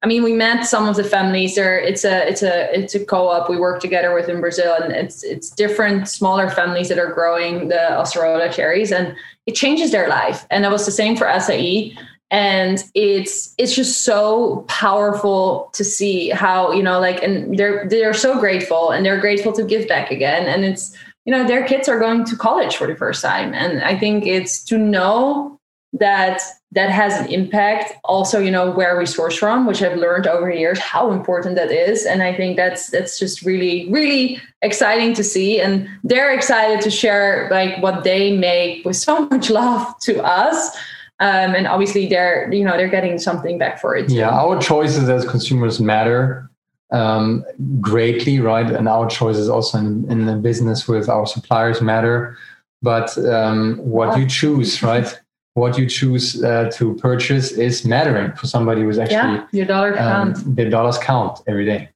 I 0.00 0.06
mean, 0.06 0.22
we 0.22 0.32
met 0.32 0.64
some 0.64 0.86
of 0.86 0.94
the 0.94 1.02
families 1.02 1.56
there. 1.56 1.76
It's 1.76 2.04
a 2.04 2.28
it's 2.28 2.42
a 2.42 2.72
it's 2.72 2.94
a 2.94 3.04
co-op 3.04 3.50
we 3.50 3.58
work 3.58 3.80
together 3.80 4.14
with 4.14 4.28
in 4.28 4.40
Brazil, 4.40 4.76
and 4.80 4.92
it's 4.92 5.24
it's 5.24 5.50
different 5.50 6.08
smaller 6.08 6.48
families 6.48 6.88
that 6.88 7.00
are 7.00 7.12
growing 7.12 7.68
the 7.68 7.74
acerola 7.74 8.52
cherries, 8.52 8.92
and 8.92 9.16
it 9.46 9.56
changes 9.56 9.90
their 9.90 10.08
life. 10.08 10.46
And 10.50 10.62
that 10.62 10.70
was 10.70 10.86
the 10.86 10.92
same 10.92 11.16
for 11.16 11.24
acai 11.24 11.98
and 12.30 12.84
it's 12.94 13.54
it's 13.56 13.74
just 13.74 14.04
so 14.04 14.64
powerful 14.68 15.70
to 15.72 15.82
see 15.82 16.28
how 16.28 16.72
you 16.72 16.82
know 16.82 17.00
like 17.00 17.22
and 17.22 17.56
they're 17.58 17.88
they're 17.88 18.12
so 18.12 18.38
grateful 18.38 18.90
and 18.90 19.04
they're 19.04 19.20
grateful 19.20 19.52
to 19.52 19.64
give 19.64 19.88
back 19.88 20.10
again. 20.10 20.46
And 20.46 20.64
it's 20.64 20.94
you 21.24 21.32
know 21.32 21.46
their 21.46 21.64
kids 21.64 21.88
are 21.88 21.98
going 21.98 22.24
to 22.26 22.36
college 22.36 22.76
for 22.76 22.86
the 22.86 22.96
first 22.96 23.22
time. 23.22 23.54
And 23.54 23.82
i 23.82 23.98
think 23.98 24.26
it's 24.26 24.62
to 24.64 24.76
know 24.76 25.58
that 25.94 26.42
that 26.72 26.90
has 26.90 27.18
an 27.18 27.32
impact 27.32 27.94
also 28.04 28.38
you 28.38 28.50
know 28.50 28.70
where 28.70 28.98
we 28.98 29.06
source 29.06 29.34
from 29.38 29.64
which 29.64 29.82
i've 29.82 29.96
learned 29.96 30.26
over 30.26 30.52
the 30.52 30.58
years 30.58 30.78
how 30.78 31.10
important 31.10 31.56
that 31.56 31.70
is. 31.70 32.04
And 32.04 32.22
i 32.22 32.34
think 32.34 32.56
that's 32.56 32.90
that's 32.90 33.18
just 33.18 33.40
really 33.42 33.88
really 33.90 34.38
exciting 34.60 35.14
to 35.14 35.24
see. 35.24 35.60
And 35.60 35.88
they're 36.04 36.34
excited 36.34 36.82
to 36.82 36.90
share 36.90 37.48
like 37.50 37.82
what 37.82 38.04
they 38.04 38.36
make 38.36 38.84
with 38.84 38.96
so 38.96 39.26
much 39.28 39.48
love 39.48 39.98
to 40.00 40.22
us 40.22 40.76
um, 41.20 41.54
and 41.54 41.66
obviously 41.66 42.06
they're 42.06 42.52
you 42.52 42.64
know 42.64 42.76
they're 42.76 42.88
getting 42.88 43.18
something 43.18 43.58
back 43.58 43.80
for 43.80 43.96
it. 43.96 44.10
Yeah, 44.10 44.30
our 44.30 44.60
choices 44.60 45.08
as 45.08 45.24
consumers 45.26 45.80
matter 45.80 46.48
um, 46.90 47.44
greatly, 47.80 48.40
right? 48.40 48.70
And 48.70 48.88
our 48.88 49.08
choices 49.08 49.48
also 49.48 49.78
in, 49.78 50.10
in 50.10 50.26
the 50.26 50.36
business 50.36 50.88
with 50.88 51.08
our 51.08 51.26
suppliers 51.26 51.80
matter. 51.80 52.36
But 52.80 53.16
um, 53.18 53.78
what 53.78 54.18
you 54.18 54.26
choose, 54.26 54.82
right? 54.82 55.18
What 55.54 55.76
you 55.76 55.88
choose 55.88 56.42
uh, 56.42 56.70
to 56.74 56.94
purchase 56.96 57.50
is 57.50 57.84
mattering 57.84 58.32
for 58.32 58.46
somebody 58.46 58.82
who's 58.82 58.98
actually 58.98 59.16
yeah, 59.16 59.46
your 59.50 59.66
dollar 59.66 59.96
count. 59.96 60.36
Um, 60.36 60.54
their 60.54 60.70
dollars 60.70 60.98
count 60.98 61.40
every 61.48 61.64
day. 61.64 61.90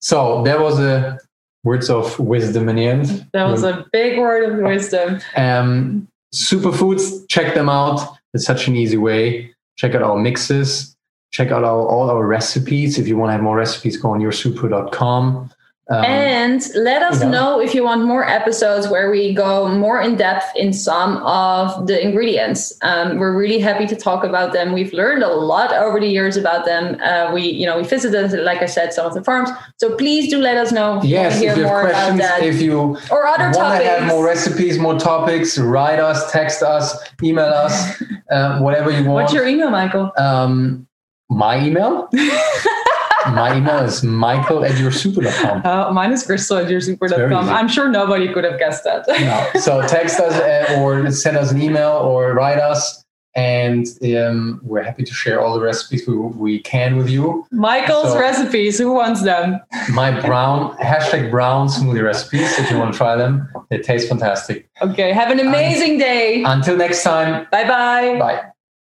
So 0.00 0.42
there 0.42 0.60
was 0.60 0.78
a 0.78 1.18
words 1.64 1.88
of 1.88 2.18
wisdom 2.18 2.68
in 2.68 2.76
the 2.76 2.86
end. 2.86 3.26
That 3.32 3.44
was 3.44 3.64
a 3.64 3.86
big 3.90 4.18
word 4.18 4.52
of 4.52 4.58
wisdom. 4.58 5.20
Um, 5.34 6.06
superfoods, 6.34 7.26
check 7.28 7.54
them 7.54 7.70
out 7.70 8.16
it's 8.36 8.46
such 8.46 8.68
an 8.68 8.76
easy 8.76 8.96
way. 8.96 9.52
Check 9.76 9.94
out 9.94 10.02
our 10.02 10.16
mixes. 10.16 10.96
Check 11.32 11.50
out 11.50 11.64
our, 11.64 11.86
all 11.86 12.08
our 12.08 12.24
recipes. 12.24 12.98
If 12.98 13.08
you 13.08 13.16
want 13.16 13.30
to 13.30 13.32
have 13.32 13.42
more 13.42 13.56
recipes, 13.56 13.96
go 13.96 14.10
on 14.10 14.20
yoursuper.com. 14.20 15.50
Um, 15.88 16.04
and 16.04 16.68
let 16.74 17.00
us 17.02 17.22
know 17.22 17.60
if 17.60 17.72
you 17.72 17.84
want 17.84 18.04
more 18.04 18.28
episodes 18.28 18.88
where 18.88 19.08
we 19.08 19.32
go 19.32 19.68
more 19.68 20.00
in 20.00 20.16
depth 20.16 20.46
in 20.56 20.72
some 20.72 21.18
of 21.18 21.86
the 21.86 22.02
ingredients. 22.02 22.72
Um, 22.82 23.18
we're 23.18 23.36
really 23.36 23.60
happy 23.60 23.86
to 23.86 23.94
talk 23.94 24.24
about 24.24 24.52
them. 24.52 24.72
We've 24.72 24.92
learned 24.92 25.22
a 25.22 25.28
lot 25.28 25.72
over 25.72 26.00
the 26.00 26.08
years 26.08 26.36
about 26.36 26.64
them. 26.64 27.00
Uh, 27.00 27.30
we, 27.32 27.42
you 27.42 27.66
know, 27.66 27.76
we 27.76 27.84
visited, 27.84 28.32
like 28.42 28.62
I 28.62 28.66
said, 28.66 28.94
some 28.94 29.06
of 29.06 29.14
the 29.14 29.22
farms. 29.22 29.48
So 29.76 29.94
please 29.94 30.28
do 30.28 30.40
let 30.40 30.56
us 30.56 30.72
know. 30.72 30.98
If 30.98 31.04
yes, 31.04 31.40
you 31.40 31.50
if 31.50 31.56
you 31.56 31.62
have 31.62 31.90
questions, 31.92 32.20
if 32.42 32.60
you 32.60 32.98
or 33.08 33.26
other 33.28 33.56
want 33.56 33.80
to 33.80 33.88
have 33.88 34.08
more 34.08 34.26
recipes, 34.26 34.80
more 34.80 34.98
topics, 34.98 35.56
write 35.56 36.00
us, 36.00 36.32
text 36.32 36.64
us, 36.64 36.98
email 37.22 37.44
us, 37.44 38.02
uh, 38.32 38.58
whatever 38.58 38.90
you 38.90 39.04
want. 39.04 39.22
What's 39.22 39.34
your 39.34 39.46
email, 39.46 39.70
Michael? 39.70 40.10
Um, 40.18 40.88
my 41.30 41.64
email. 41.64 42.08
My 43.34 43.56
email 43.56 43.78
is 43.78 44.02
michael 44.02 44.64
at 44.64 44.72
yoursuper.com. 44.72 45.62
Uh, 45.64 45.92
mine 45.92 46.12
is 46.12 46.24
crystal 46.24 46.58
at 46.58 46.66
yoursuper.com. 46.66 47.48
I'm 47.48 47.68
sure 47.68 47.88
nobody 47.88 48.32
could 48.32 48.44
have 48.44 48.58
guessed 48.58 48.84
that. 48.84 49.06
no. 49.08 49.60
So 49.60 49.86
text 49.86 50.20
us 50.20 50.34
uh, 50.34 50.80
or 50.80 51.10
send 51.10 51.36
us 51.36 51.50
an 51.50 51.60
email 51.60 51.92
or 51.92 52.34
write 52.34 52.58
us. 52.58 53.02
And 53.34 53.86
um, 54.16 54.60
we're 54.62 54.82
happy 54.82 55.04
to 55.04 55.12
share 55.12 55.42
all 55.42 55.54
the 55.54 55.60
recipes 55.60 56.08
we, 56.08 56.16
we 56.16 56.58
can 56.58 56.96
with 56.96 57.10
you. 57.10 57.46
Michael's 57.50 58.12
so, 58.12 58.18
recipes, 58.18 58.78
who 58.78 58.92
wants 58.92 59.22
them? 59.24 59.60
my 59.90 60.18
brown, 60.20 60.74
hashtag 60.78 61.30
brown 61.30 61.68
smoothie 61.68 62.02
recipes, 62.02 62.58
if 62.58 62.70
you 62.70 62.78
want 62.78 62.92
to 62.92 62.96
try 62.96 63.14
them. 63.14 63.46
They 63.68 63.78
taste 63.78 64.08
fantastic. 64.08 64.70
Okay, 64.80 65.12
have 65.12 65.30
an 65.30 65.40
amazing 65.40 65.98
day. 65.98 66.44
Until 66.44 66.78
next 66.78 67.02
time. 67.02 67.46
Bye-bye. 67.50 68.18
Bye. 68.18 68.52